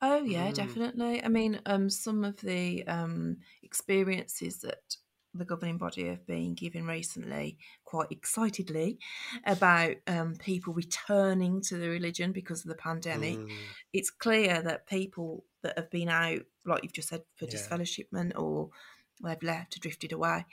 [0.01, 0.55] Oh yeah, Mm.
[0.55, 1.23] definitely.
[1.23, 4.95] I mean, um, some of the um, experiences that
[5.33, 8.97] the governing body have been given recently, quite excitedly,
[9.45, 13.37] about um, people returning to the religion because of the pandemic.
[13.37, 13.49] Mm,
[13.91, 17.51] It's clear that people that have been out, like you've just said, for Yeah.
[17.51, 18.69] disfellowshipment or
[19.23, 20.45] they've left or drifted away,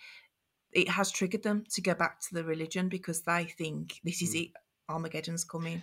[0.72, 4.34] it has triggered them to go back to the religion because they think this is
[4.34, 4.46] Mm.
[4.46, 4.52] it.
[4.88, 5.82] Armageddon's coming.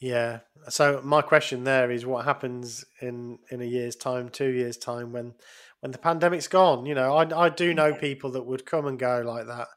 [0.00, 0.40] Yeah.
[0.68, 5.12] So my question there is, what happens in in a year's time, two years time,
[5.12, 5.34] when
[5.80, 6.86] when the pandemic's gone?
[6.86, 9.68] You know, I I do know people that would come and go like that.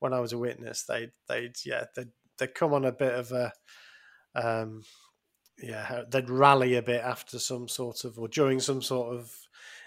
[0.00, 3.32] When I was a witness, they they'd yeah they'd they'd come on a bit of
[3.32, 3.52] a
[4.34, 4.82] um
[5.60, 9.32] yeah they'd rally a bit after some sort of or during some sort of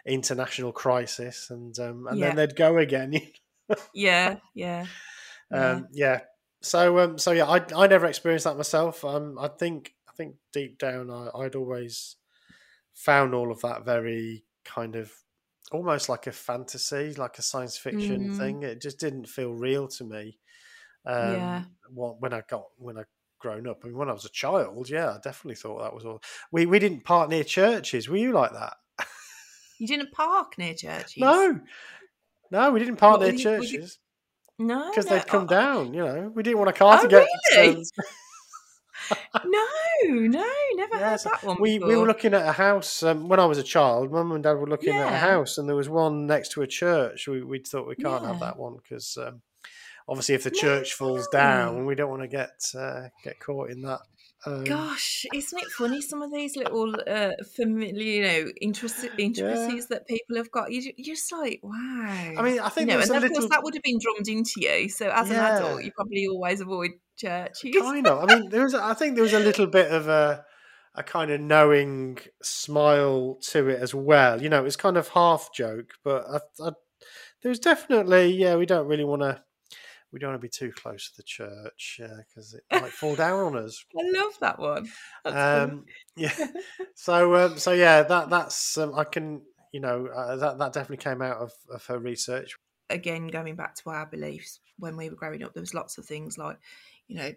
[0.05, 2.27] international crisis and um and Yeah.
[2.27, 3.13] then they'd go again.
[3.93, 4.85] Yeah, yeah.
[5.49, 5.71] yeah.
[5.71, 6.19] um yeah
[6.61, 9.03] so um so yeah i i never experienced that myself.
[9.03, 12.17] Um i think i think deep down I, i'd always
[12.93, 15.11] found all of that very kind of
[15.71, 18.37] almost like a fantasy like a science fiction Mm.
[18.37, 18.63] thing.
[18.63, 20.37] It just didn't feel real to me
[21.05, 21.63] um Yeah.
[21.89, 23.03] wh- when i got when i
[23.39, 23.79] grown up.
[23.83, 26.65] I mean when i was a child yeah i definitely thought that was all we
[26.67, 28.07] we didn't park near churches.
[28.07, 28.73] Were you like that?
[29.79, 31.17] You didn't park near churches?
[31.17, 31.59] no
[32.51, 33.97] no we didn't park What, near were you- were you- churches
[34.61, 35.15] No, because no.
[35.15, 37.85] they'd come oh, down you know we didn't want a car Oh, to get really?
[39.45, 39.65] No,
[40.03, 41.87] no, never Yeah, heard so that one we, before.
[41.89, 44.11] we were looking at a house um, when I was a child.
[44.11, 46.67] Mum and Dad were looking at a house, and there was one next to a
[46.67, 47.27] church.
[47.27, 49.41] We we thought we can't have that one because um,
[50.07, 53.81] obviously, if the church falls down, we don't want to get uh, get caught in
[53.81, 53.99] that.
[54.45, 56.01] Um, Gosh, isn't it funny?
[56.01, 60.71] Some of these little uh, familiar, you know, intricacies that people have got.
[60.71, 62.33] You, you're just like, wow.
[62.37, 63.99] I mean, I think you know, and a of little course that would have been
[63.99, 64.89] drummed into you.
[64.89, 65.35] So as Yeah.
[65.35, 67.75] an adult, you probably always avoid churches.
[67.75, 68.23] kind of.
[68.23, 68.73] I mean, there was.
[68.73, 70.45] I think there was a little bit of a
[70.95, 74.41] a kind of knowing smile to it as well.
[74.41, 76.71] You know, it was kind of half joke, but I, I,
[77.41, 78.55] there was definitely yeah.
[78.55, 79.43] We don't really want to.
[80.11, 83.39] We don't want to be too close to the church because it might fall down
[83.39, 83.83] on us.
[83.97, 84.89] I love that one.
[85.25, 85.85] Um,
[86.15, 86.33] yeah.
[86.95, 89.41] So um, so yeah, that that's um, I can
[89.71, 92.55] you know uh, that that definitely came out of, of her research.
[92.89, 96.05] again going back to our beliefs when we were growing up there was lots of
[96.05, 96.57] things like
[97.07, 97.31] you know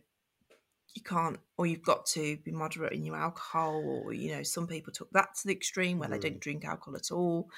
[0.95, 4.67] you can't or you've got to be moderate in your alcohol or you know some
[4.67, 6.23] people took that to the extreme where they Mm.
[6.23, 7.49] didn't drink alcohol at all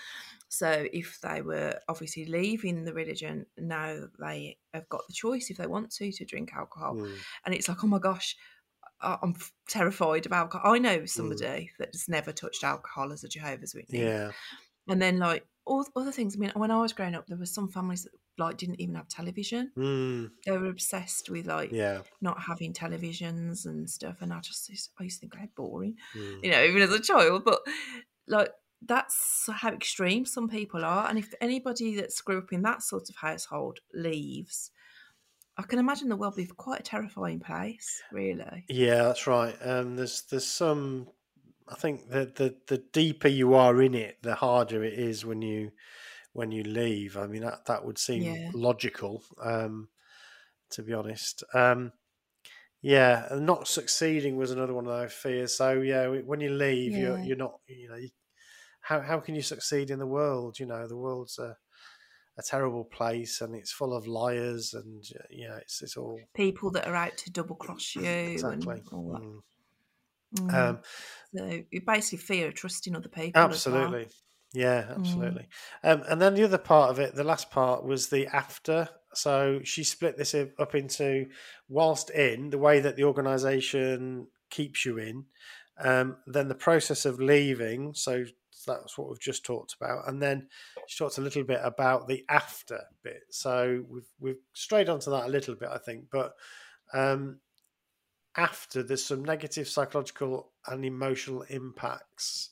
[0.48, 5.56] so if they were obviously leaving the religion now they have got the choice if
[5.56, 7.16] they want to to drink alcohol Mm.
[7.44, 8.36] and it's like oh my gosh
[9.00, 9.34] I'm
[9.68, 10.72] terrified of alcohol.
[10.74, 14.00] I know somebody that's never touched alcohol as a Jehovah's Witness.
[14.00, 14.30] Yeah.
[14.88, 16.34] And then like all other things.
[16.34, 18.94] I mean, when I was growing up, there were some families that like didn't even
[18.94, 19.70] have television.
[19.76, 20.30] Mm.
[20.46, 22.02] They were obsessed with like Yeah.
[22.22, 24.22] not having televisions and stuff.
[24.22, 26.44] And I just used- I used to think how boring, Mm.
[26.44, 27.44] you know, even as a child.
[27.44, 27.60] But
[28.26, 28.50] like
[28.82, 31.08] that's how extreme some people are.
[31.08, 34.70] And if anybody that's grew up in that sort of household leaves,
[35.58, 38.02] I can imagine the world be quite a terrifying place.
[38.10, 38.68] Really.
[38.68, 39.56] Yeah, that's right.
[39.60, 41.10] Um, there's there's some.
[41.68, 45.42] I think the, the the deeper you are in it, the harder it is when
[45.42, 45.72] you
[46.32, 47.16] when you leave.
[47.16, 48.52] I mean, that that would seem Yeah.
[48.52, 49.24] logical.
[49.38, 49.90] Um,
[50.70, 51.44] to be honest.
[51.54, 51.92] Um,
[52.82, 55.54] yeah, and not succeeding was another one of those fears.
[55.56, 57.60] So yeah, when you leave, you're you're not.
[57.68, 58.10] You know, you,
[58.88, 60.58] how how can you succeed in the world?
[60.60, 61.56] You know, the world's a
[62.38, 66.70] a terrible place, and it's full of liars, and uh, yeah, it's it's all People
[66.72, 68.74] that are out to double cross you exactly.
[68.74, 69.22] and all that.
[69.22, 69.40] Mm.
[70.50, 70.54] Mm.
[70.54, 70.78] Um,
[71.34, 73.40] so you basically fear of trusting other people.
[73.40, 73.76] as well.
[73.76, 74.06] Absolutely.
[74.52, 74.98] Yeah, Mm.
[74.98, 75.48] absolutely.
[75.82, 78.88] Um, and then the other part of it, the last part was the after.
[79.14, 81.26] So she split this up into
[81.68, 85.24] whilst in the way that the organisation keeps you in.
[85.78, 87.94] Um, then the process of leaving.
[87.94, 88.24] So
[88.66, 90.48] that's what we've just talked about, and then
[90.86, 93.22] she talked a little bit about the after bit.
[93.30, 96.34] So we've we've strayed onto that a little bit, I think, but
[96.92, 97.38] um,
[98.36, 102.50] after there's some negative psychological and emotional impacts,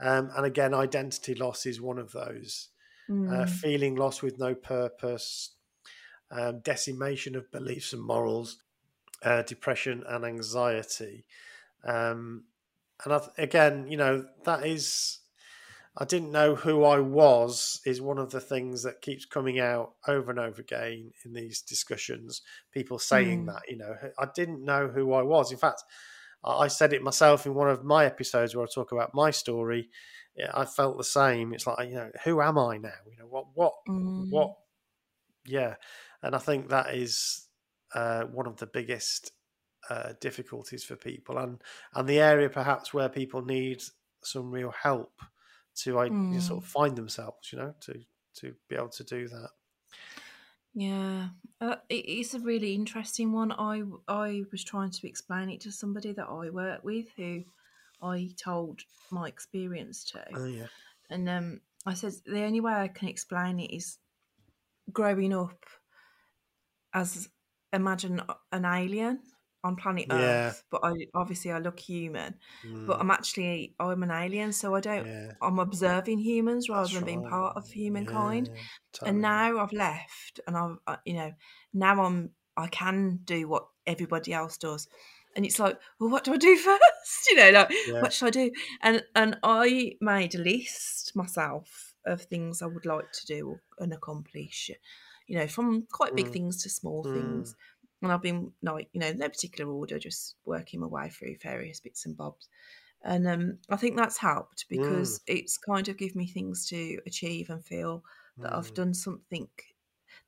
[0.00, 2.68] um, and again, identity loss is one of those.
[3.08, 3.32] Mm.
[3.32, 5.52] Uh, feeling lost with no purpose,
[6.32, 8.58] um, decimation of beliefs and morals,
[9.22, 11.24] uh, depression and anxiety.
[11.84, 12.44] Um,
[13.04, 15.18] and I, again, you know, that is
[15.98, 19.94] I didn't know who I was is one of the things that keeps coming out
[20.06, 22.42] over and over again in these discussions.
[22.72, 23.46] People saying mm.
[23.46, 25.52] that, you know, I didn't know who I was.
[25.52, 25.82] In fact,
[26.44, 29.88] I said it myself in one of my episodes where I talk about my story.
[30.52, 31.54] I felt the same.
[31.54, 32.90] It's like, you know, who am I now?
[33.10, 34.30] You know, what, what, mm.
[34.30, 34.54] what?
[35.46, 35.76] Yeah,
[36.22, 37.46] and I think that is
[37.94, 39.32] uh, one of the biggest
[39.88, 41.62] uh, difficulties for people, and
[41.94, 43.80] and the area perhaps where people need
[44.22, 45.12] some real help
[45.76, 46.40] to mm.
[46.40, 48.00] sort of find themselves, you know, to
[48.36, 49.50] to be able to do that.
[50.74, 51.28] Yeah,
[51.60, 53.52] uh, it's a really interesting one.
[53.52, 57.44] I I was trying to explain it to somebody that I work with who
[58.02, 60.24] I told my experience to.
[60.34, 60.66] Oh yeah.
[61.08, 63.98] And um, I said the only way I can explain it is
[64.92, 65.64] growing up
[66.92, 67.28] as
[67.72, 68.22] imagine
[68.52, 69.20] an alien
[69.66, 70.16] on planet yeah.
[70.16, 72.34] Earth, but I obviously I look human.
[72.66, 72.86] Mm.
[72.86, 75.06] But I'm actually I'm an alien, so I don't.
[75.06, 75.32] Yeah.
[75.42, 78.48] I'm observing humans rather That's than being part of humankind.
[78.52, 78.60] Yeah,
[78.92, 79.10] totally.
[79.10, 81.32] And now I've left, and I've I, you know
[81.74, 84.88] now I'm I can do what everybody else does.
[85.34, 87.28] And it's like, well, what do I do first?
[87.30, 87.70] you know, like,
[88.02, 88.50] what should I do?
[88.82, 93.92] And and I made a list myself of things I would like to do and
[93.92, 94.70] accomplish.
[95.26, 96.32] You know, from quite big mm.
[96.32, 97.14] things to small mm.
[97.14, 97.56] things
[98.06, 101.80] and I've been like you know no particular order, just working my way through various
[101.80, 102.48] bits and bobs,
[103.04, 105.22] and um, I think that's helped because mm.
[105.26, 108.02] it's kind of given me things to achieve and feel
[108.38, 108.56] that mm.
[108.56, 109.48] I've done something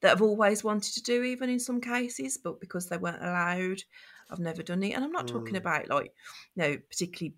[0.00, 3.82] that I've always wanted to do, even in some cases, but because they weren't allowed,
[4.30, 4.92] I've never done it.
[4.92, 5.32] And I'm not mm.
[5.32, 6.12] talking about like
[6.54, 7.34] you know particularly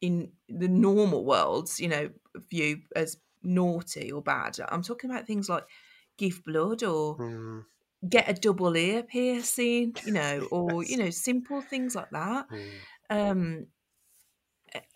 [0.00, 2.10] in the normal worlds, you know,
[2.50, 4.58] view as naughty or bad.
[4.68, 5.64] I'm talking about things like
[6.18, 7.64] give blood or mm
[8.08, 12.46] get a double ear piercing, you know, or you know, simple things like that.
[12.50, 12.68] Mm.
[13.10, 13.66] Um,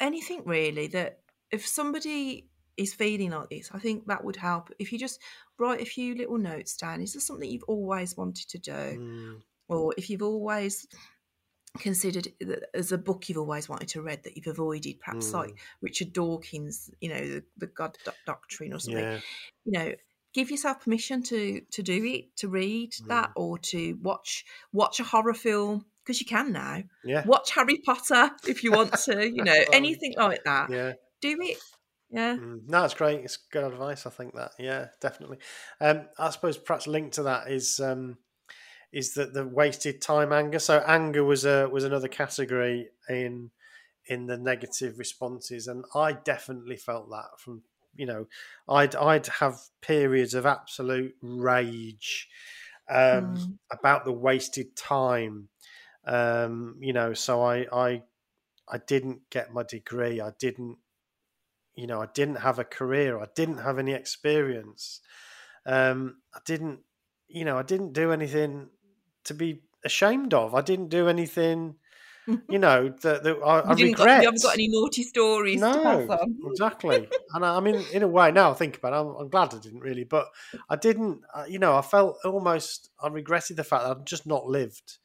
[0.01, 4.71] anything really that if somebody is feeling like this, I think that would help.
[4.79, 5.21] If you just
[5.59, 9.41] write a few little notes down, is this something you've always wanted to do, mm.
[9.69, 10.87] or if you've always
[11.77, 12.29] considered
[12.75, 15.35] as a book you've always wanted to read that you've avoided, perhaps mm.
[15.35, 17.97] like Richard Dawkins, you know, the, the God
[18.27, 19.05] Doctrine or something.
[19.05, 19.21] Yeah.
[19.65, 19.93] You know,
[20.37, 23.09] give yourself permission to to do it, to read mm.
[23.09, 26.83] that, or to watch watch a horror film because you can now.
[27.03, 27.25] Yeah.
[27.25, 29.27] Watch Harry Potter if you want to.
[29.27, 30.71] You know, anything like that.
[30.71, 30.93] Yeah.
[31.23, 31.57] Do it.
[32.11, 32.37] Yeah.
[32.37, 32.69] Mm.
[32.69, 33.21] No, it's great.
[33.21, 34.07] It's good advice.
[34.07, 34.53] I think that.
[34.59, 35.39] Yeah, definitely.
[35.81, 38.19] Um, I suppose perhaps linked to that is um,
[38.93, 40.59] is that the wasted time anger.
[40.59, 43.51] So anger was a was another category in
[44.05, 47.63] in the negative responses, and I definitely felt that from
[47.97, 48.27] you know,
[48.69, 52.29] I'd I'd have periods of absolute rage
[52.89, 53.59] um, mm.
[53.71, 55.49] about the wasted time.
[56.07, 58.03] Um, you know, so I I
[58.69, 60.21] I didn't get my degree.
[60.21, 60.79] I didn't,
[61.75, 63.19] you know, I didn't have a career.
[63.21, 65.01] I didn't have any experience.
[65.65, 66.81] Um, I didn't,
[67.29, 68.69] you know, I didn't do anything
[69.25, 70.55] to be ashamed of.
[70.55, 71.77] I didn't do anything
[72.49, 73.97] you know, that, I, I regret.
[73.97, 77.09] Got, you haven't got any naughty stories no, exactly.
[77.35, 79.55] And I, I, mean, in a way, now I think about it, I'm, I'm, glad
[79.55, 80.29] I didn't really, but
[80.69, 84.27] I didn't, uh, you know, I felt almost, I regretted the fact that I'd just
[84.27, 84.99] not lived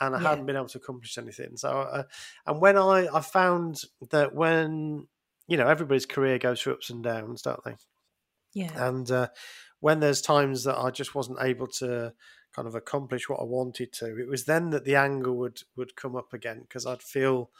[0.00, 0.28] and I yeah.
[0.30, 1.56] hadn't been able to accomplish anything.
[1.56, 2.02] So, uh,
[2.46, 5.06] and when I, I found that when,
[5.48, 7.76] you know, everybody's career goes through ups and downs, don't they?
[8.52, 8.88] Yeah.
[8.88, 9.28] And uh,
[9.80, 12.12] when there's times that I just wasn't able to
[12.54, 14.18] kind of accomplish what I wanted to.
[14.18, 17.50] It was then that the anger would would come up again because I'd feel,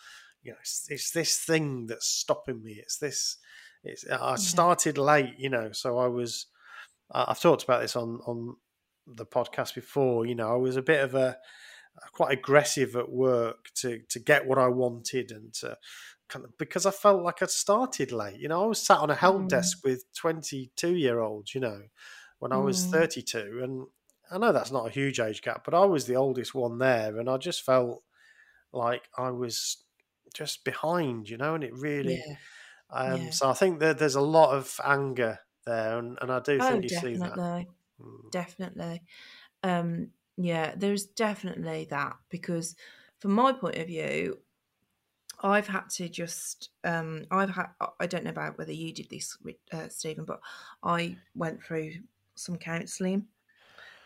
[0.42, 2.72] you know, it's, it's, this thing that's stopping me.
[2.72, 3.36] It's this.
[3.82, 6.46] It's I started late, you know, so I was.
[7.12, 8.56] I've talked about this on on
[9.06, 10.26] the podcast before.
[10.26, 11.38] You know, I was a bit of a
[12.12, 15.76] quite aggressive at work to to get what I wanted and to
[16.28, 18.38] kind of because I felt like I'd started late.
[18.38, 19.48] You know, I was sat on a help mm.
[19.48, 21.54] desk with twenty two year olds.
[21.54, 21.82] You know,
[22.38, 22.90] when I was mm.
[22.90, 23.86] thirty two, and
[24.30, 27.18] I know that's not a huge age gap, but I was the oldest one there,
[27.18, 28.02] and I just felt
[28.72, 29.84] like I was
[30.32, 32.22] just behind, you know, and it really.
[32.26, 32.34] Yeah.
[32.92, 33.30] Um, yeah.
[33.30, 36.70] So I think that there's a lot of anger there, and, and I do oh,
[36.70, 37.14] think you definitely.
[37.14, 37.66] see that.
[38.00, 38.30] Mm.
[38.30, 39.02] Definitely.
[39.62, 42.76] Um, yeah, there's definitely that because,
[43.18, 44.38] from my point of view,
[45.42, 47.68] I've had to just, um, I've had,
[47.98, 49.36] I don't know about whether you did this,
[49.72, 50.40] uh, Stephen, but
[50.82, 51.92] I went through
[52.34, 53.26] some counselling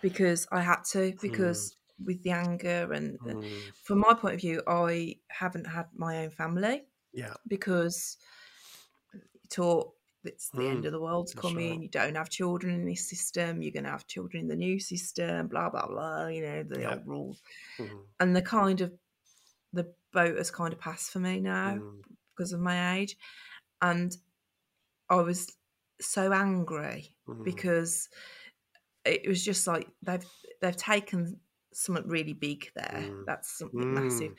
[0.04, 2.06] because I had to, because mm.
[2.08, 3.50] with the anger and mm.
[3.84, 6.82] from my point of view, I haven't had my own family.
[7.14, 7.32] Yeah.
[7.48, 8.18] Because
[9.14, 9.92] you taught
[10.22, 10.70] it's the mm.
[10.72, 11.70] end of the world's coming.
[11.70, 11.82] Right.
[11.84, 13.62] You don't have children in this system.
[13.62, 15.48] You're going to have children in the new system.
[15.48, 16.26] Blah blah blah.
[16.26, 16.90] You know the yeah.
[16.90, 17.42] old rules,
[17.78, 17.96] mm-hmm.
[18.20, 18.92] and the kind of
[19.72, 22.02] the boat has kind of passed for me now mm.
[22.36, 23.16] because of my age,
[23.80, 24.14] and
[25.08, 25.50] I was
[25.98, 27.42] so angry mm.
[27.42, 28.08] because
[29.04, 30.26] it was just like they've
[30.60, 31.38] they've taken
[31.72, 33.04] something really big there.
[33.04, 33.24] Mm.
[33.26, 34.36] That's something massive, mm.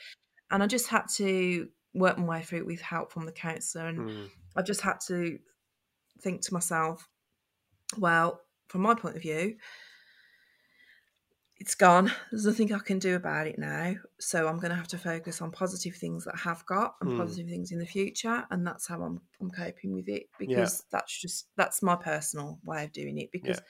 [0.51, 3.88] and I just had to work my way through it with help from the counsellor,
[3.88, 4.30] and mm.
[4.55, 5.39] I just had to
[6.22, 7.07] think to myself,
[7.97, 9.55] well, from my point of view,
[11.57, 12.11] it's gone.
[12.32, 13.95] There's nothing I can do about it now.
[14.20, 17.11] So I'm going to have to focus on positive things that I have got and
[17.11, 17.18] mm.
[17.18, 20.86] positive things in the future, and that's how I'm I'm coping with it because yeah.
[20.91, 23.32] that's just that's my personal way of doing it.
[23.32, 23.63] Because yeah.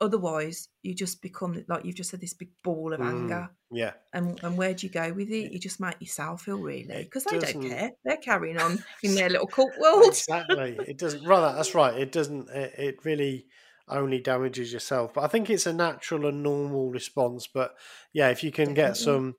[0.00, 3.08] Otherwise, you just become like you've just said this big ball of mm.
[3.08, 3.50] anger.
[3.70, 3.92] Yeah.
[4.12, 5.52] And and where do you go with it?
[5.52, 7.92] You just make yourself feel really because they don't care.
[8.04, 10.08] They're carrying on in their little cult world.
[10.08, 10.78] exactly.
[10.86, 11.24] It doesn't.
[11.24, 11.54] Right.
[11.54, 11.94] That's right.
[11.94, 12.48] It doesn't.
[12.50, 13.46] It, it really
[13.88, 15.14] only damages yourself.
[15.14, 17.46] But I think it's a natural and normal response.
[17.46, 17.74] But
[18.12, 19.36] yeah, if you can get some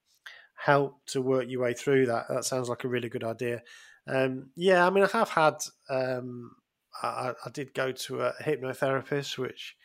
[0.55, 3.62] help to work your way through that, that sounds like a really good idea.
[4.07, 5.55] Um, yeah, I mean, I have had,
[5.89, 6.51] um,
[7.01, 9.76] I, I, did go to a hypnotherapist, which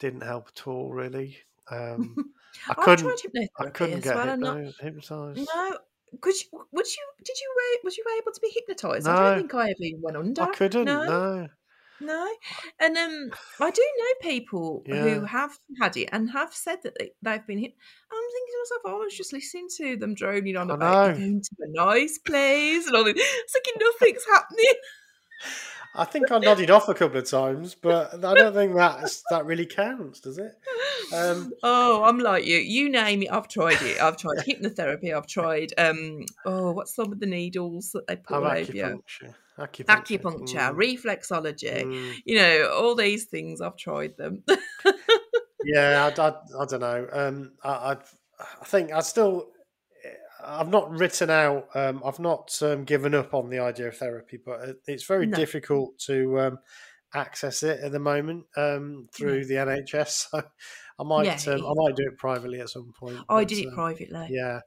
[0.00, 1.36] didn't help at all, really.
[1.70, 2.16] Um,
[2.68, 3.22] I couldn't,
[3.60, 5.48] I couldn't get well, hypno- not, hypnotized.
[5.54, 5.78] No,
[6.20, 9.06] could you, would you, did you, were was you able to be hypnotized?
[9.06, 10.42] No, I don't think I ever went under.
[10.42, 11.04] I couldn't, no.
[11.04, 11.48] no.
[12.02, 12.26] No,
[12.80, 13.30] and um,
[13.60, 15.02] I do know people yeah.
[15.02, 17.74] who have had it and have said that they, they've been hit.
[18.10, 21.42] I'm thinking to myself, oh, I was just listening to them droning on about going
[21.42, 23.16] to a nice place and all this.
[23.16, 24.74] It's like nothing's happening.
[25.94, 29.44] I think I nodded off a couple of times, but I don't think that that
[29.44, 30.52] really counts, does it?
[31.12, 32.58] Um, oh, I'm like you.
[32.58, 34.00] You name it, I've tried it.
[34.00, 35.16] I've tried hypnotherapy.
[35.16, 39.02] I've tried um, oh, what's some of the needles that they put oh, over you?
[39.58, 40.76] Acupuncture, acupuncture mm.
[40.76, 42.14] reflexology, mm.
[42.24, 43.60] you know, all these things.
[43.60, 44.44] I've tried them.
[45.64, 47.08] yeah, I, I, I, don't know.
[47.12, 47.96] Um, I, I,
[48.38, 49.48] I think I still,
[50.44, 51.68] I've not written out.
[51.74, 55.36] Um, I've not um, given up on the idea of therapy, but it's very no.
[55.36, 56.58] difficult to um,
[57.14, 60.26] access it at the moment um, through the NHS.
[60.30, 60.42] So
[60.98, 63.16] I might, yeah, um, I might do it privately at some point.
[63.28, 64.26] I but, did it privately.
[64.28, 64.60] Yeah,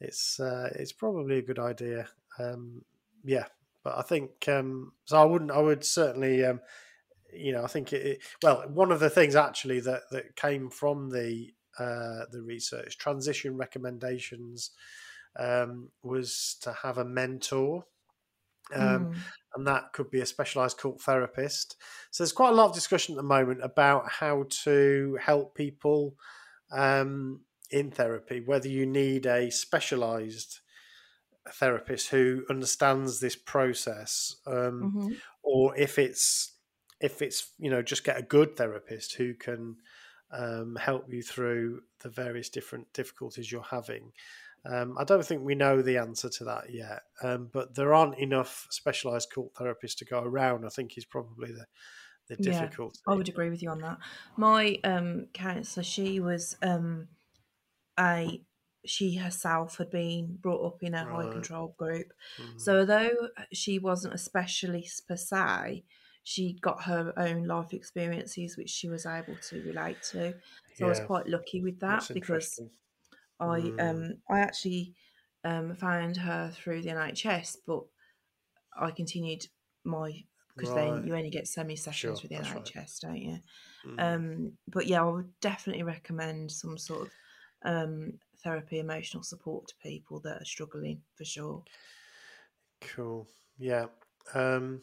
[0.00, 2.08] it's uh, it's probably a good idea.
[2.38, 2.82] Um,
[3.22, 3.44] yeah,
[3.84, 5.20] but I think um, so.
[5.20, 5.50] I wouldn't.
[5.50, 6.44] I would certainly.
[6.44, 6.60] Um,
[7.30, 10.70] you know, I think it, it, Well, one of the things actually that that came
[10.70, 14.70] from the uh, the research transition recommendations
[15.38, 17.84] um, was to have a mentor.
[18.74, 19.16] Um, mm.
[19.54, 21.76] And that could be a specialized cult therapist.
[22.10, 26.16] So there's quite a lot of discussion at the moment about how to help people
[26.72, 30.60] um, in therapy, whether you need a specialized
[31.54, 35.12] therapist who understands this process, um, mm-hmm.
[35.42, 36.52] or if it's
[37.00, 39.76] if it's you know just get a good therapist who can
[40.32, 44.12] um, help you through the various different difficulties you're having.
[44.68, 48.18] Um, I don't think we know the answer to that yet, um, but there aren't
[48.18, 50.64] enough specialised cult therapists to go around.
[50.64, 51.66] I think is probably the
[52.28, 52.98] the difficulty.
[53.06, 53.98] Yeah, I would agree with you on that.
[54.36, 57.08] My um, counsellor, she was um,
[57.98, 58.40] a
[58.84, 61.26] she herself had been brought up in a right.
[61.26, 62.06] high control group.
[62.40, 62.60] Mm.
[62.60, 63.10] So although
[63.52, 65.84] she wasn't a specialist per se,
[66.22, 70.32] she got her own life experiences which she was able to relate to.
[70.32, 70.36] So
[70.78, 70.86] yeah.
[70.86, 72.60] I was quite lucky with that That's because
[73.40, 73.80] I mm.
[73.80, 74.94] um I actually
[75.44, 77.82] um found her through the NHS, but
[78.78, 79.46] I continued
[79.84, 80.24] my
[80.56, 80.90] because right.
[80.90, 82.90] then you only get so many sessions sure, with the NHS, right.
[83.02, 83.38] don't you?
[83.86, 84.00] Mm.
[84.14, 87.10] Um, but yeah, I would definitely recommend some sort of
[87.64, 91.62] um, therapy, emotional support to people that are struggling for sure.
[92.80, 93.28] Cool.
[93.58, 93.86] Yeah.
[94.34, 94.82] Um,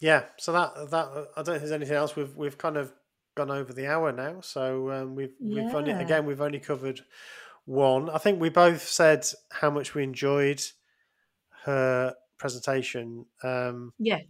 [0.00, 0.24] yeah.
[0.36, 2.14] So that that I don't think there's anything else.
[2.14, 2.92] We've we've kind of
[3.38, 5.64] gone over the hour now, so um, we've yeah.
[5.64, 7.00] we've only again we've only covered
[7.64, 8.10] one.
[8.10, 10.62] I think we both said how much we enjoyed
[11.64, 13.26] her presentation.
[13.42, 14.20] Um, yeah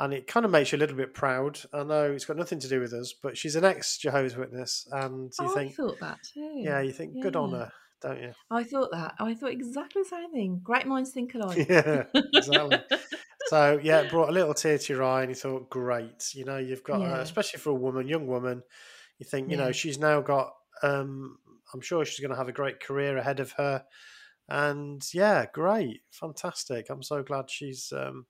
[0.00, 1.60] and it kind of makes you a little bit proud.
[1.74, 4.88] I know it's got nothing to do with us, but she's an ex Jehovah's Witness,
[4.90, 6.54] and you oh, think, I thought that too.
[6.56, 7.22] Yeah, you think, yeah.
[7.22, 7.70] good on her,
[8.00, 8.32] don't you?
[8.50, 9.14] I thought that.
[9.18, 10.60] I thought exactly the same thing.
[10.64, 11.58] Great minds think alike.
[11.68, 12.78] Yeah, exactly.
[13.50, 16.34] so yeah, it brought a little tear to your eye, and you thought, great.
[16.34, 17.14] You know, you've got, yeah.
[17.14, 18.62] uh, especially for a woman, young woman,
[19.18, 19.64] you think, you yeah.
[19.64, 20.52] know, she's now got.
[20.84, 21.36] Um,
[21.74, 23.82] I'm sure she's going to have a great career ahead of her.
[24.48, 26.90] and yeah, great, fantastic.
[26.90, 28.26] I'm so glad she's um,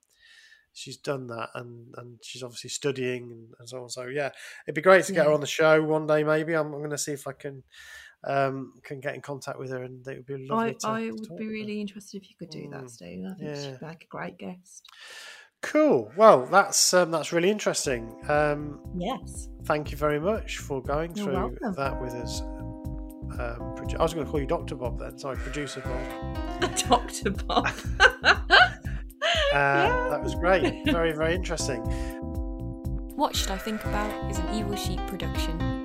[0.73, 3.91] she's done that, and and she's obviously studying and, and so on.
[3.91, 4.31] So yeah,
[4.67, 6.25] it'd be great to get her on the show one day.
[6.25, 7.63] Maybe I'm, I'm going to see if I can
[8.25, 10.71] um, can get in contact with her, and it would be lovely.
[10.71, 11.53] I, to, I to would talk be with her.
[11.53, 13.25] really interested if you could do that, Mm, Steve.
[13.25, 13.63] I think yeah.
[13.63, 14.87] she'd make a great guest.
[15.63, 16.11] Cool.
[16.17, 18.15] Well, that's um, that's really interesting.
[18.29, 19.49] Um, Yes.
[19.65, 21.75] thank you very much for going You're through welcome.
[21.75, 22.41] that with us.
[22.41, 25.19] Um, produ- I was going to call you Doctor Bob then.
[25.19, 26.77] Sorry, producer Bob.
[26.89, 27.31] Dr.
[27.31, 27.69] Bob.
[29.53, 30.85] Uh, That was great.
[30.87, 31.83] Very very interesting.
[33.17, 35.80] What Should I Think About is an Evil Sheep production.